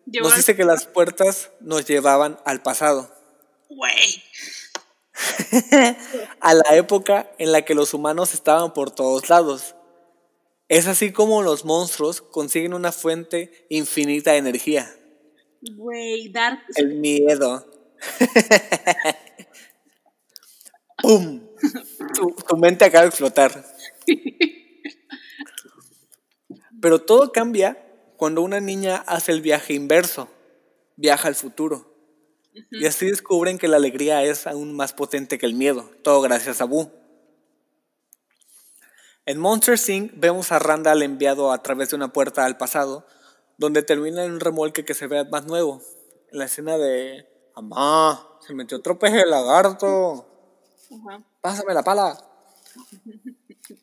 nos 0.07 0.35
dice 0.35 0.57
que 0.57 0.65
las 0.65 0.87
puertas 0.87 1.51
nos 1.61 1.87
llevaban 1.87 2.41
al 2.45 2.63
pasado, 2.63 3.15
Güey. 3.71 4.25
a 6.41 6.55
la 6.55 6.75
época 6.77 7.31
en 7.39 7.53
la 7.53 7.63
que 7.63 7.75
los 7.75 7.95
humanos 7.95 8.35
estaban 8.35 8.75
por 8.75 8.91
todos 8.91 9.29
lados. 9.29 9.77
Es 10.71 10.87
así 10.87 11.11
como 11.11 11.43
los 11.43 11.65
monstruos 11.65 12.23
consiguen 12.23 12.75
una 12.75 12.93
fuente 12.93 13.67
infinita 13.71 14.31
de 14.31 14.39
energía. 14.39 14.89
Güey, 15.63 16.29
Dark. 16.29 16.61
El 16.77 16.95
miedo. 16.95 17.69
¡Pum! 21.03 21.41
Tu, 22.15 22.37
tu 22.49 22.57
mente 22.57 22.85
acaba 22.85 23.03
de 23.03 23.09
explotar. 23.09 23.67
Pero 26.81 27.01
todo 27.01 27.33
cambia 27.33 27.85
cuando 28.17 28.43
una 28.43 28.61
niña 28.61 28.99
hace 29.09 29.33
el 29.33 29.41
viaje 29.41 29.75
inverso, 29.75 30.29
viaja 30.95 31.27
al 31.27 31.35
futuro. 31.35 31.93
Y 32.71 32.87
así 32.87 33.07
descubren 33.07 33.59
que 33.59 33.67
la 33.67 33.79
alegría 33.79 34.23
es 34.23 34.47
aún 34.47 34.77
más 34.77 34.93
potente 34.93 35.37
que 35.37 35.47
el 35.47 35.55
miedo, 35.55 35.91
todo 36.05 36.21
gracias 36.21 36.61
a 36.61 36.65
Boo. 36.65 37.00
En 39.27 39.39
Monster 39.39 39.79
Inc. 39.89 40.13
vemos 40.17 40.51
a 40.51 40.59
Randall 40.59 41.03
enviado 41.03 41.53
a 41.53 41.63
través 41.63 41.91
de 41.91 41.97
una 41.97 42.13
puerta 42.13 42.47
al 42.47 42.57
pasado, 42.57 43.07
donde 43.59 43.83
termina 43.83 44.25
en 44.25 44.33
un 44.33 44.41
remolque 44.41 44.85
que 44.85 44.95
se 44.95 45.07
ve 45.07 45.25
más 45.25 45.47
nuevo. 45.47 45.83
En 46.33 46.39
la 46.39 46.47
escena 46.47 46.79
de 46.79 47.29
Mamá, 47.55 48.39
se 48.41 48.55
metió 48.55 48.79
otro 48.79 48.99
peje 48.99 49.19
de 49.19 49.27
lagarto. 49.27 50.27
Pásame 51.43 51.75
la 51.75 51.83
pala. 51.83 52.19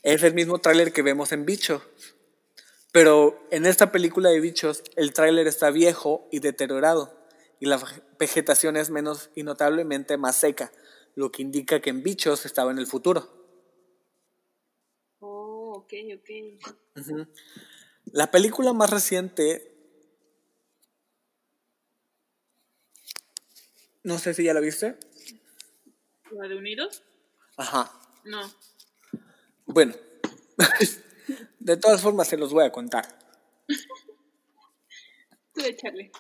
Es 0.02 0.24
el 0.24 0.34
mismo 0.34 0.58
tráiler 0.58 0.92
que 0.92 1.04
vemos 1.04 1.32
en 1.32 1.46
Bichos. 1.46 1.84
Pero 2.92 3.40
en 3.52 3.68
esta 3.68 3.92
película 3.92 4.30
de 4.30 4.40
Bichos, 4.40 4.84
el 4.96 5.14
tráiler 5.14 5.46
está 5.46 5.70
viejo 5.70 6.28
y 6.32 6.40
deteriorado. 6.40 7.16
Y 7.60 7.68
la 7.68 7.80
vegetación 8.20 8.76
es 8.76 8.90
menos 8.90 9.30
y 9.36 9.44
notablemente 9.44 10.18
más 10.18 10.36
seca, 10.36 10.72
lo 11.14 11.32
que 11.32 11.44
indica 11.44 11.80
que 11.80 11.92
en 11.92 12.02
Bichos 12.02 12.46
estaba 12.46 12.72
en 12.72 12.80
el 12.80 12.88
futuro. 12.88 13.37
Ok. 15.88 15.94
La 18.12 18.30
película 18.32 18.74
más 18.74 18.90
reciente. 18.90 19.74
No 24.04 24.18
sé 24.18 24.34
si 24.34 24.44
ya 24.44 24.54
la 24.54 24.60
viste. 24.60 24.98
¿La 26.32 26.48
de 26.48 26.58
Unidos? 26.58 27.04
Ajá. 27.58 27.92
No. 28.26 28.42
Bueno. 29.66 29.96
De 31.60 31.76
todas 31.78 32.02
formas 32.02 32.28
se 32.30 32.38
los 32.38 32.54
voy 32.54 32.66
a 32.66 32.72
contar. 32.72 33.18
Tú 35.54 35.62
échale. 35.62 36.12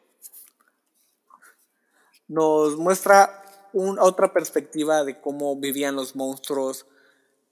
Nos 2.28 2.76
muestra 2.78 3.44
un- 3.72 4.00
otra 4.00 4.34
perspectiva 4.34 5.04
de 5.06 5.22
cómo 5.22 5.56
vivían 5.58 5.96
los 5.96 6.16
monstruos 6.16 6.86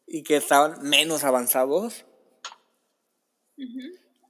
y 0.08 0.24
que 0.24 0.38
estaban 0.38 0.82
menos 0.82 1.24
avanzados. 1.24 2.06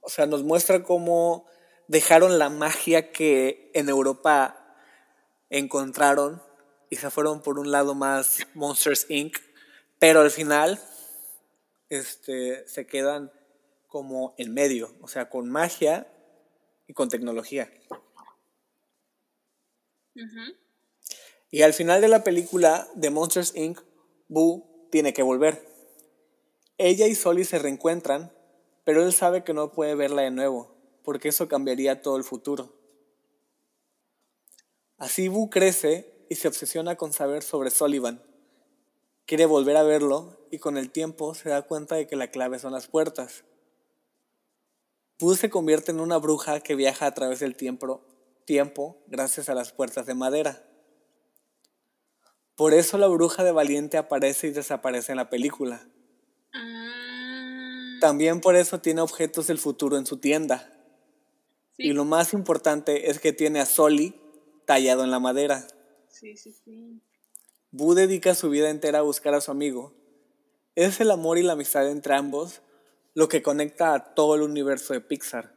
O 0.00 0.08
sea, 0.08 0.26
nos 0.26 0.42
muestra 0.42 0.82
cómo 0.82 1.46
dejaron 1.88 2.38
la 2.38 2.48
magia 2.48 3.12
que 3.12 3.70
en 3.74 3.88
Europa 3.88 4.76
encontraron 5.50 6.42
y 6.90 6.96
se 6.96 7.10
fueron 7.10 7.42
por 7.42 7.58
un 7.58 7.70
lado 7.70 7.94
más 7.94 8.38
Monsters 8.54 9.06
Inc. 9.08 9.36
Pero 9.98 10.20
al 10.20 10.30
final 10.30 10.80
este, 11.88 12.66
se 12.68 12.86
quedan 12.86 13.32
como 13.88 14.34
en 14.38 14.52
medio, 14.52 14.94
o 15.00 15.08
sea, 15.08 15.30
con 15.30 15.48
magia 15.48 16.06
y 16.86 16.92
con 16.92 17.08
tecnología. 17.08 17.70
Y 21.50 21.62
al 21.62 21.72
final 21.72 22.00
de 22.00 22.08
la 22.08 22.24
película 22.24 22.88
de 22.94 23.10
Monsters 23.10 23.54
Inc., 23.56 23.80
Boo 24.28 24.75
tiene 24.96 25.12
que 25.12 25.22
volver. 25.22 25.62
Ella 26.78 27.06
y 27.06 27.14
Solly 27.14 27.44
se 27.44 27.58
reencuentran, 27.58 28.32
pero 28.82 29.02
él 29.02 29.12
sabe 29.12 29.44
que 29.44 29.52
no 29.52 29.70
puede 29.72 29.94
verla 29.94 30.22
de 30.22 30.30
nuevo, 30.30 30.74
porque 31.04 31.28
eso 31.28 31.48
cambiaría 31.48 32.00
todo 32.00 32.16
el 32.16 32.24
futuro. 32.24 32.72
Así 34.96 35.28
Boo 35.28 35.50
crece 35.50 36.24
y 36.30 36.36
se 36.36 36.48
obsesiona 36.48 36.96
con 36.96 37.12
saber 37.12 37.42
sobre 37.42 37.68
Sullivan. 37.68 38.22
Quiere 39.26 39.44
volver 39.44 39.76
a 39.76 39.82
verlo 39.82 40.40
y 40.50 40.60
con 40.60 40.78
el 40.78 40.90
tiempo 40.90 41.34
se 41.34 41.50
da 41.50 41.60
cuenta 41.60 41.96
de 41.96 42.06
que 42.06 42.16
la 42.16 42.30
clave 42.30 42.58
son 42.58 42.72
las 42.72 42.86
puertas. 42.86 43.44
Boo 45.18 45.34
se 45.34 45.50
convierte 45.50 45.92
en 45.92 46.00
una 46.00 46.16
bruja 46.16 46.60
que 46.60 46.74
viaja 46.74 47.04
a 47.04 47.12
través 47.12 47.40
del 47.40 47.54
tiempo, 47.54 48.00
tiempo 48.46 48.96
gracias 49.08 49.50
a 49.50 49.54
las 49.54 49.72
puertas 49.72 50.06
de 50.06 50.14
madera. 50.14 50.65
Por 52.56 52.72
eso 52.74 52.96
la 52.98 53.06
bruja 53.06 53.44
de 53.44 53.52
Valiente 53.52 53.98
aparece 53.98 54.48
y 54.48 54.50
desaparece 54.50 55.12
en 55.12 55.16
la 55.16 55.28
película. 55.30 55.86
Ah, 56.52 57.98
También 58.00 58.40
por 58.40 58.56
eso 58.56 58.80
tiene 58.80 59.00
objetos 59.02 59.46
del 59.46 59.58
futuro 59.58 59.96
en 59.96 60.06
su 60.06 60.18
tienda. 60.18 60.72
sí, 61.76 61.84
Y 61.88 61.92
lo 61.92 62.04
más 62.04 62.32
importante 62.32 63.10
es 63.10 63.20
que 63.20 63.32
tiene 63.32 63.60
a 63.60 63.66
Soli 63.66 64.14
tallado 64.64 65.04
en 65.04 65.10
la 65.10 65.18
madera. 65.20 65.66
sí, 66.08 66.36
sí, 66.36 66.52
sí. 66.52 67.00
Boo 67.70 67.94
dedica 67.94 68.34
su 68.34 68.48
vida 68.48 68.70
entera 68.70 69.00
a 69.00 69.02
buscar 69.02 69.34
a 69.34 69.40
su 69.42 69.50
amigo. 69.50 69.92
Es 70.74 71.00
el 71.00 71.10
amor 71.10 71.36
y 71.38 71.42
la 71.42 71.52
amistad 71.54 71.88
entre 71.90 72.14
ambos 72.14 72.62
lo 73.14 73.28
que 73.28 73.42
conecta 73.42 73.94
a 73.94 74.14
todo 74.14 74.34
el 74.34 74.42
universo 74.42 74.92
de 74.94 75.00
Pixar. 75.00 75.54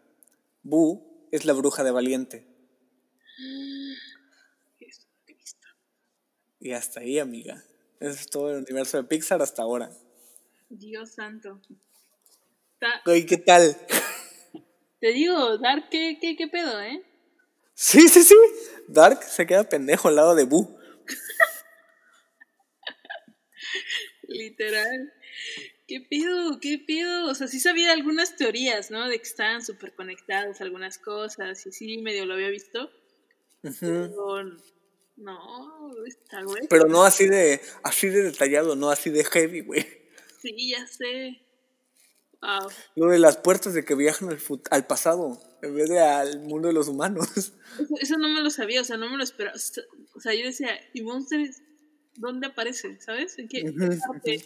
Boo 0.64 1.28
es 1.32 1.46
la 1.46 1.54
bruja 1.54 1.84
de 1.84 1.92
Valiente. 1.92 2.48
Y 6.60 6.72
hasta 6.74 7.02
ahí, 7.02 7.20
amiga. 7.20 7.64
Eso 8.00 8.12
es 8.12 8.30
todo 8.30 8.52
el 8.52 8.64
universo 8.64 8.98
de 8.98 9.04
Pixar 9.04 9.42
hasta 9.42 9.62
ahora. 9.62 9.92
Dios 10.70 11.12
santo. 11.12 11.62
Ta- 12.80 13.02
Oye, 13.06 13.26
¿qué 13.26 13.38
tal? 13.38 13.78
te 15.00 15.08
digo, 15.14 15.58
Dark, 15.58 15.90
¿qué, 15.90 16.18
qué, 16.22 16.36
qué 16.36 16.48
pedo, 16.48 16.80
eh? 16.82 17.02
Sí, 17.74 18.08
sí, 18.10 18.24
sí. 18.24 18.36
Dark 18.88 19.24
se 19.24 19.48
queda 19.48 19.64
pendejo 19.68 20.08
al 20.10 20.16
lado 20.16 20.36
de 20.36 20.44
Boo. 20.46 20.78
Literal. 24.28 25.14
¿Qué 25.88 26.02
pido? 26.02 26.60
¿Qué 26.60 26.78
pido? 26.78 27.28
O 27.30 27.36
sea, 27.36 27.48
sí 27.48 27.60
sabía 27.60 27.94
algunas 27.94 28.36
teorías, 28.36 28.92
¿no? 28.92 29.08
De 29.08 29.18
que 29.18 29.24
estaban 29.24 29.64
súper 29.64 29.96
conectadas 29.96 30.62
algunas 30.62 30.98
cosas 31.00 31.66
y 31.66 31.72
sí, 31.72 31.98
medio 32.00 32.26
lo 32.26 32.36
había 32.36 32.50
visto. 32.50 32.92
Pero 33.62 34.44
no, 35.20 36.06
está 36.06 36.42
güey. 36.44 36.68
Pero 36.70 36.88
no 36.88 37.04
así 37.04 37.28
de, 37.28 37.62
así 37.84 38.10
de 38.10 38.24
detallado, 38.24 38.76
no 38.76 38.90
así 38.90 39.10
de 39.10 39.24
heavy, 39.24 39.62
güey. 39.62 39.86
Sí, 40.42 40.70
ya 40.70 40.86
sé. 40.88 41.42
Wow. 42.42 42.70
Lo 42.96 43.08
de 43.08 43.20
las 43.20 43.38
puertas 43.38 43.74
de 43.74 43.84
que 43.84 43.96
viajan 43.96 44.30
al, 44.30 44.40
al 44.72 44.88
pasado 44.88 45.38
en 45.62 45.76
vez 45.76 45.90
de 45.90 46.00
al 46.00 46.40
mundo 46.40 46.70
de 46.70 46.74
los 46.74 46.88
humanos. 46.88 47.28
Eso, 47.36 47.54
eso 48.00 48.18
no 48.18 48.30
me 48.30 48.42
lo 48.42 48.50
sabía, 48.50 48.82
o 48.82 48.86
sea, 48.86 48.98
no 48.98 49.10
me 49.10 49.18
lo 49.18 49.24
esperaba. 49.24 49.58
O 50.16 50.22
sea, 50.22 50.34
yo 50.34 50.46
decía, 50.46 50.70
¿y 50.94 51.02
Monsters 51.02 51.62
dónde 52.16 52.48
aparece? 52.48 53.00
¿Sabes? 53.02 53.38
¿En 53.40 53.48
qué, 53.50 53.64
parte 54.08 54.46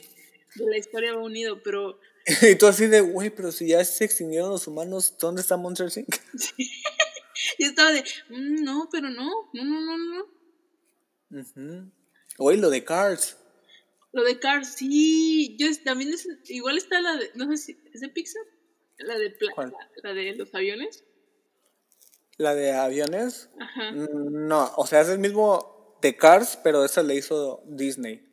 de 0.56 0.66
la 0.66 0.78
historia 0.78 1.14
va 1.14 1.22
unido? 1.22 1.62
Pero 1.62 2.00
y 2.42 2.56
tú 2.56 2.68
así 2.68 2.88
de, 2.88 3.02
güey, 3.02 3.30
pero 3.30 3.52
si 3.52 3.68
ya 3.68 3.84
se 3.86 4.06
extinguieron 4.06 4.50
los 4.50 4.68
humanos, 4.68 5.16
¿dónde 5.20 5.42
está 5.42 5.58
Monster 5.58 5.92
Inc? 5.96 6.16
yo 7.60 7.68
estaba 7.68 7.92
de, 7.92 8.04
"Mm, 8.30 8.64
no, 8.64 8.90
pero 8.92 9.10
no, 9.10 9.30
no, 9.54 9.64
no, 9.64 9.82
no, 9.82 9.98
no. 9.98 10.43
Ujú. 11.34 11.92
Oye, 12.38 12.58
lo 12.58 12.70
de 12.70 12.84
Cars. 12.84 13.38
Lo 14.12 14.24
de 14.24 14.40
Cars, 14.40 14.76
sí, 14.76 15.56
yo 15.58 15.68
también 15.84 16.14
es, 16.14 16.28
igual 16.50 16.78
está 16.78 17.02
la 17.02 17.16
de, 17.16 17.32
no 17.36 17.50
sé 17.52 17.58
si, 17.58 17.78
¿es 17.94 18.02
de 18.02 18.10
Pixar? 18.10 18.44
La 19.00 19.18
de, 19.18 19.36
la, 19.42 19.74
la 20.04 20.14
de 20.14 20.36
los 20.36 20.54
aviones. 20.54 21.04
La 22.38 22.54
de 22.54 22.72
aviones. 22.74 23.50
Ajá. 23.60 23.92
Mm, 23.92 24.48
No, 24.48 24.72
o 24.78 24.86
sea, 24.86 25.02
es 25.02 25.10
el 25.10 25.20
mismo 25.20 25.98
de 26.02 26.16
Cars, 26.16 26.60
pero 26.64 26.86
esa 26.86 27.02
le 27.02 27.16
hizo 27.16 27.64
Disney, 27.66 28.24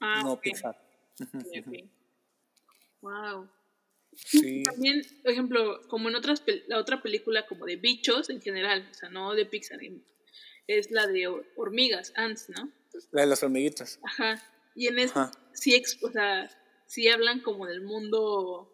Ah, 0.00 0.22
no 0.22 0.38
Pixar. 0.40 0.78
Wow. 3.00 3.48
Sí. 4.14 4.62
También, 4.62 5.02
por 5.22 5.32
ejemplo, 5.32 5.80
como 5.88 6.08
en 6.08 6.16
otras 6.16 6.42
la 6.68 6.78
otra 6.78 7.02
película 7.02 7.46
como 7.46 7.64
de 7.66 7.76
bichos 7.76 8.30
en 8.30 8.40
general, 8.40 8.86
o 8.90 8.94
sea, 8.94 9.08
no 9.08 9.34
de 9.34 9.46
Pixar, 9.46 9.82
en- 9.82 10.04
es 10.66 10.90
la 10.90 11.06
de 11.06 11.28
hor- 11.28 11.46
hormigas, 11.56 12.12
ants, 12.16 12.48
¿no? 12.50 12.70
La 13.12 13.22
de 13.22 13.26
las 13.28 13.42
hormiguitas. 13.42 13.98
Ajá. 14.02 14.42
Y 14.74 14.86
en 14.88 14.98
esta 14.98 15.24
Ajá. 15.24 15.32
sí, 15.52 15.74
ex- 15.74 16.02
o 16.02 16.10
sea, 16.10 16.50
sí 16.86 17.08
hablan 17.08 17.40
como 17.40 17.66
del 17.66 17.82
mundo 17.82 18.70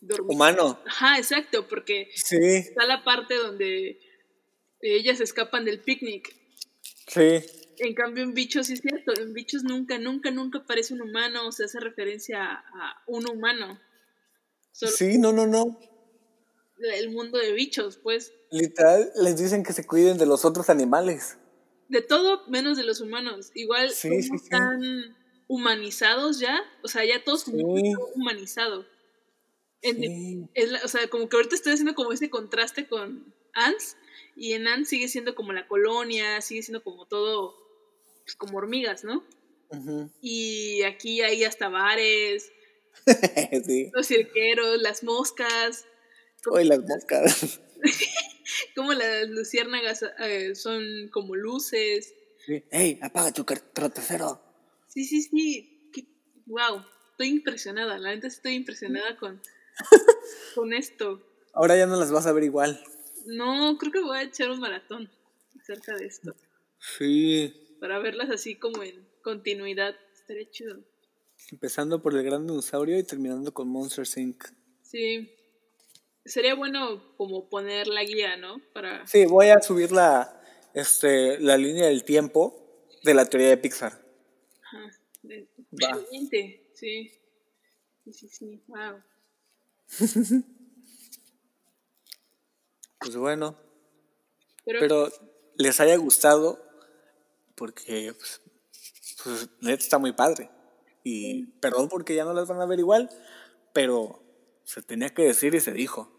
de. 0.00 0.20
Humano. 0.20 0.80
Ajá, 0.86 1.18
exacto, 1.18 1.66
porque 1.68 2.10
Sí, 2.14 2.36
está 2.36 2.86
la 2.86 3.04
parte 3.04 3.34
donde 3.36 4.00
ellas 4.80 5.20
escapan 5.20 5.64
del 5.64 5.80
picnic. 5.80 6.34
sí. 7.08 7.40
En 7.80 7.94
cambio, 7.94 8.24
en 8.24 8.34
bichos 8.34 8.66
sí 8.66 8.72
es 8.72 8.80
cierto, 8.80 9.12
en 9.20 9.32
bichos 9.32 9.62
nunca, 9.62 9.98
nunca, 9.98 10.32
nunca 10.32 10.58
aparece 10.58 10.94
un 10.94 11.02
humano 11.02 11.46
o 11.46 11.52
se 11.52 11.62
hace 11.64 11.78
referencia 11.78 12.42
a, 12.44 12.54
a 12.56 13.02
un 13.06 13.28
humano. 13.30 13.80
Solo 14.72 14.90
Sí, 14.90 15.16
no, 15.18 15.32
no, 15.32 15.46
no. 15.46 15.78
El 16.80 17.10
mundo 17.10 17.38
de 17.38 17.52
bichos, 17.52 17.96
pues. 17.98 18.32
Literal, 18.50 19.10
les 19.16 19.36
dicen 19.38 19.62
que 19.62 19.72
se 19.72 19.86
cuiden 19.86 20.18
de 20.18 20.26
los 20.26 20.44
otros 20.44 20.70
animales. 20.70 21.36
De 21.88 22.02
todo 22.02 22.46
menos 22.48 22.76
de 22.76 22.84
los 22.84 23.00
humanos. 23.00 23.50
Igual 23.54 23.90
Sí, 23.90 24.08
somos 24.08 24.24
sí, 24.24 24.38
sí. 24.44 24.48
tan 24.50 25.16
humanizados 25.46 26.38
ya, 26.40 26.60
o 26.82 26.88
sea, 26.88 27.04
ya 27.04 27.24
todos 27.24 27.46
humanizado. 28.14 28.86
En- 29.82 30.48
la- 30.54 30.80
o 30.84 30.88
sea, 30.88 31.08
como 31.08 31.28
que 31.28 31.36
ahorita 31.36 31.54
estoy 31.54 31.72
haciendo 31.72 31.94
como 31.94 32.12
ese 32.12 32.28
contraste 32.30 32.86
con 32.88 33.32
Ants, 33.54 33.96
y 34.36 34.52
en 34.52 34.66
Ants 34.68 34.88
sigue 34.90 35.08
siendo 35.08 35.34
como 35.34 35.52
la 35.52 35.66
colonia, 35.66 36.40
sigue 36.40 36.62
siendo 36.62 36.82
como 36.82 37.06
todo, 37.06 37.54
pues 38.24 38.36
como 38.36 38.58
hormigas, 38.58 39.04
¿no? 39.04 39.24
Y 40.20 40.82
aquí 40.82 41.20
hay 41.22 41.44
hasta 41.44 41.68
bares, 41.68 42.50
los 43.92 44.06
cirqueros, 44.06 44.80
las 44.82 45.02
moscas, 45.02 45.86
Oye, 46.50 46.64
las 46.64 46.80
moscas. 46.80 47.60
como 48.76 48.92
las 48.92 49.28
luciérnagas 49.28 50.04
eh, 50.20 50.54
son 50.54 51.08
como 51.12 51.34
luces. 51.36 52.14
Sí. 52.46 52.64
Ey, 52.70 52.98
apaga 53.02 53.32
tu 53.32 53.44
trocero. 53.44 54.40
Sí, 54.88 55.04
sí, 55.04 55.22
sí. 55.22 55.90
Qué- 55.92 56.06
Wow, 56.46 56.84
estoy 57.10 57.28
impresionada. 57.28 57.98
La 57.98 58.14
neta 58.14 58.26
estoy 58.28 58.54
impresionada 58.54 59.16
con, 59.18 59.40
con 60.54 60.72
esto. 60.72 61.22
Ahora 61.52 61.76
ya 61.76 61.86
no 61.86 61.96
las 61.98 62.10
vas 62.10 62.26
a 62.26 62.32
ver 62.32 62.44
igual. 62.44 62.82
No, 63.26 63.76
creo 63.78 63.92
que 63.92 64.00
voy 64.00 64.18
a 64.18 64.22
echar 64.22 64.50
un 64.50 64.60
maratón 64.60 65.10
acerca 65.60 65.94
de 65.96 66.06
esto. 66.06 66.34
Sí. 66.78 67.52
Para 67.80 67.98
verlas 67.98 68.30
así 68.30 68.54
como 68.54 68.82
en 68.82 69.06
continuidad. 69.22 69.94
Estaría 70.14 70.48
chido. 70.50 70.78
Empezando 71.50 72.00
por 72.02 72.14
el 72.16 72.22
gran 72.24 72.46
dinosaurio 72.46 72.98
y 72.98 73.02
terminando 73.02 73.52
con 73.52 73.68
Monster 73.68 74.06
Inc. 74.16 74.44
Sí. 74.82 75.30
Sería 76.28 76.54
bueno 76.54 77.02
como 77.16 77.48
poner 77.48 77.88
la 77.88 78.04
guía, 78.04 78.36
¿no? 78.36 78.60
Para... 78.72 79.06
Sí, 79.06 79.24
voy 79.24 79.48
a 79.48 79.60
subir 79.60 79.92
la, 79.92 80.40
este, 80.74 81.38
la 81.40 81.56
línea 81.56 81.86
del 81.86 82.04
tiempo 82.04 82.86
de 83.02 83.14
la 83.14 83.24
teoría 83.24 83.48
de 83.48 83.56
Pixar. 83.56 84.00
Ajá. 84.62 84.90
de-. 85.22 85.48
Excelente, 85.72 86.70
sí. 86.74 87.10
Sí, 88.04 88.12
sí, 88.12 88.28
sí. 88.28 88.62
Wow. 88.66 89.02
Pues 93.00 93.16
bueno, 93.16 93.56
Pero, 94.64 94.80
pero 94.80 95.08
les 95.56 95.78
haya 95.78 95.96
gustado 95.96 96.60
porque 97.54 98.12
pues, 98.12 98.42
pues 99.22 99.48
está 99.62 99.98
muy 99.98 100.12
padre. 100.12 100.50
Y 101.04 101.46
perdón 101.60 101.88
porque 101.88 102.16
ya 102.16 102.24
no 102.24 102.34
las 102.34 102.48
van 102.48 102.60
a 102.60 102.66
ver 102.66 102.80
igual, 102.80 103.08
pero 103.72 104.20
se 104.64 104.82
tenía 104.82 105.10
que 105.14 105.22
decir 105.22 105.54
y 105.54 105.60
se 105.60 105.72
dijo. 105.72 106.17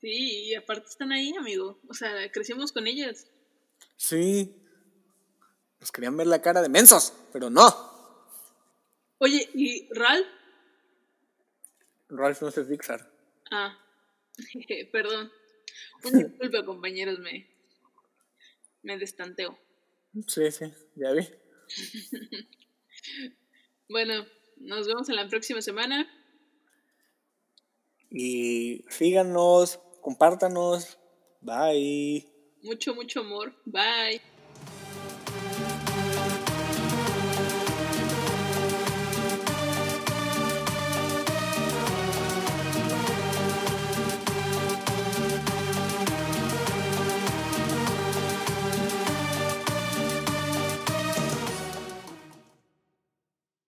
Sí, 0.00 0.48
y 0.48 0.54
aparte 0.54 0.88
están 0.88 1.12
ahí, 1.12 1.34
amigo. 1.36 1.78
O 1.88 1.94
sea, 1.94 2.30
crecimos 2.30 2.72
con 2.72 2.86
ellas. 2.86 3.28
Sí. 3.96 4.56
Nos 5.80 5.92
querían 5.92 6.16
ver 6.16 6.26
la 6.26 6.42
cara 6.42 6.62
de 6.62 6.68
mensos, 6.68 7.14
pero 7.32 7.50
no. 7.50 7.66
Oye, 9.18 9.48
¿y 9.54 9.88
Ralph? 9.92 10.26
Ralph 12.08 12.42
no 12.42 12.48
es 12.48 12.58
Pixar. 12.68 13.10
Ah, 13.50 13.78
perdón. 14.92 15.30
Una 16.04 16.18
disculpa, 16.18 16.64
compañeros, 16.64 17.18
me, 17.18 17.48
me 18.82 18.98
destanteo. 18.98 19.58
Sí, 20.26 20.50
sí, 20.50 20.72
ya 20.96 21.12
vi. 21.12 21.28
Bueno, 23.88 24.24
nos 24.58 24.86
vemos 24.86 25.08
en 25.08 25.16
la 25.16 25.26
próxima 25.26 25.60
semana. 25.60 26.08
Y 28.08 28.84
síganos, 28.88 29.80
compártanos. 30.00 30.98
Bye. 31.40 32.26
Mucho, 32.62 32.94
mucho 32.94 33.20
amor. 33.20 33.54
Bye. 33.64 34.20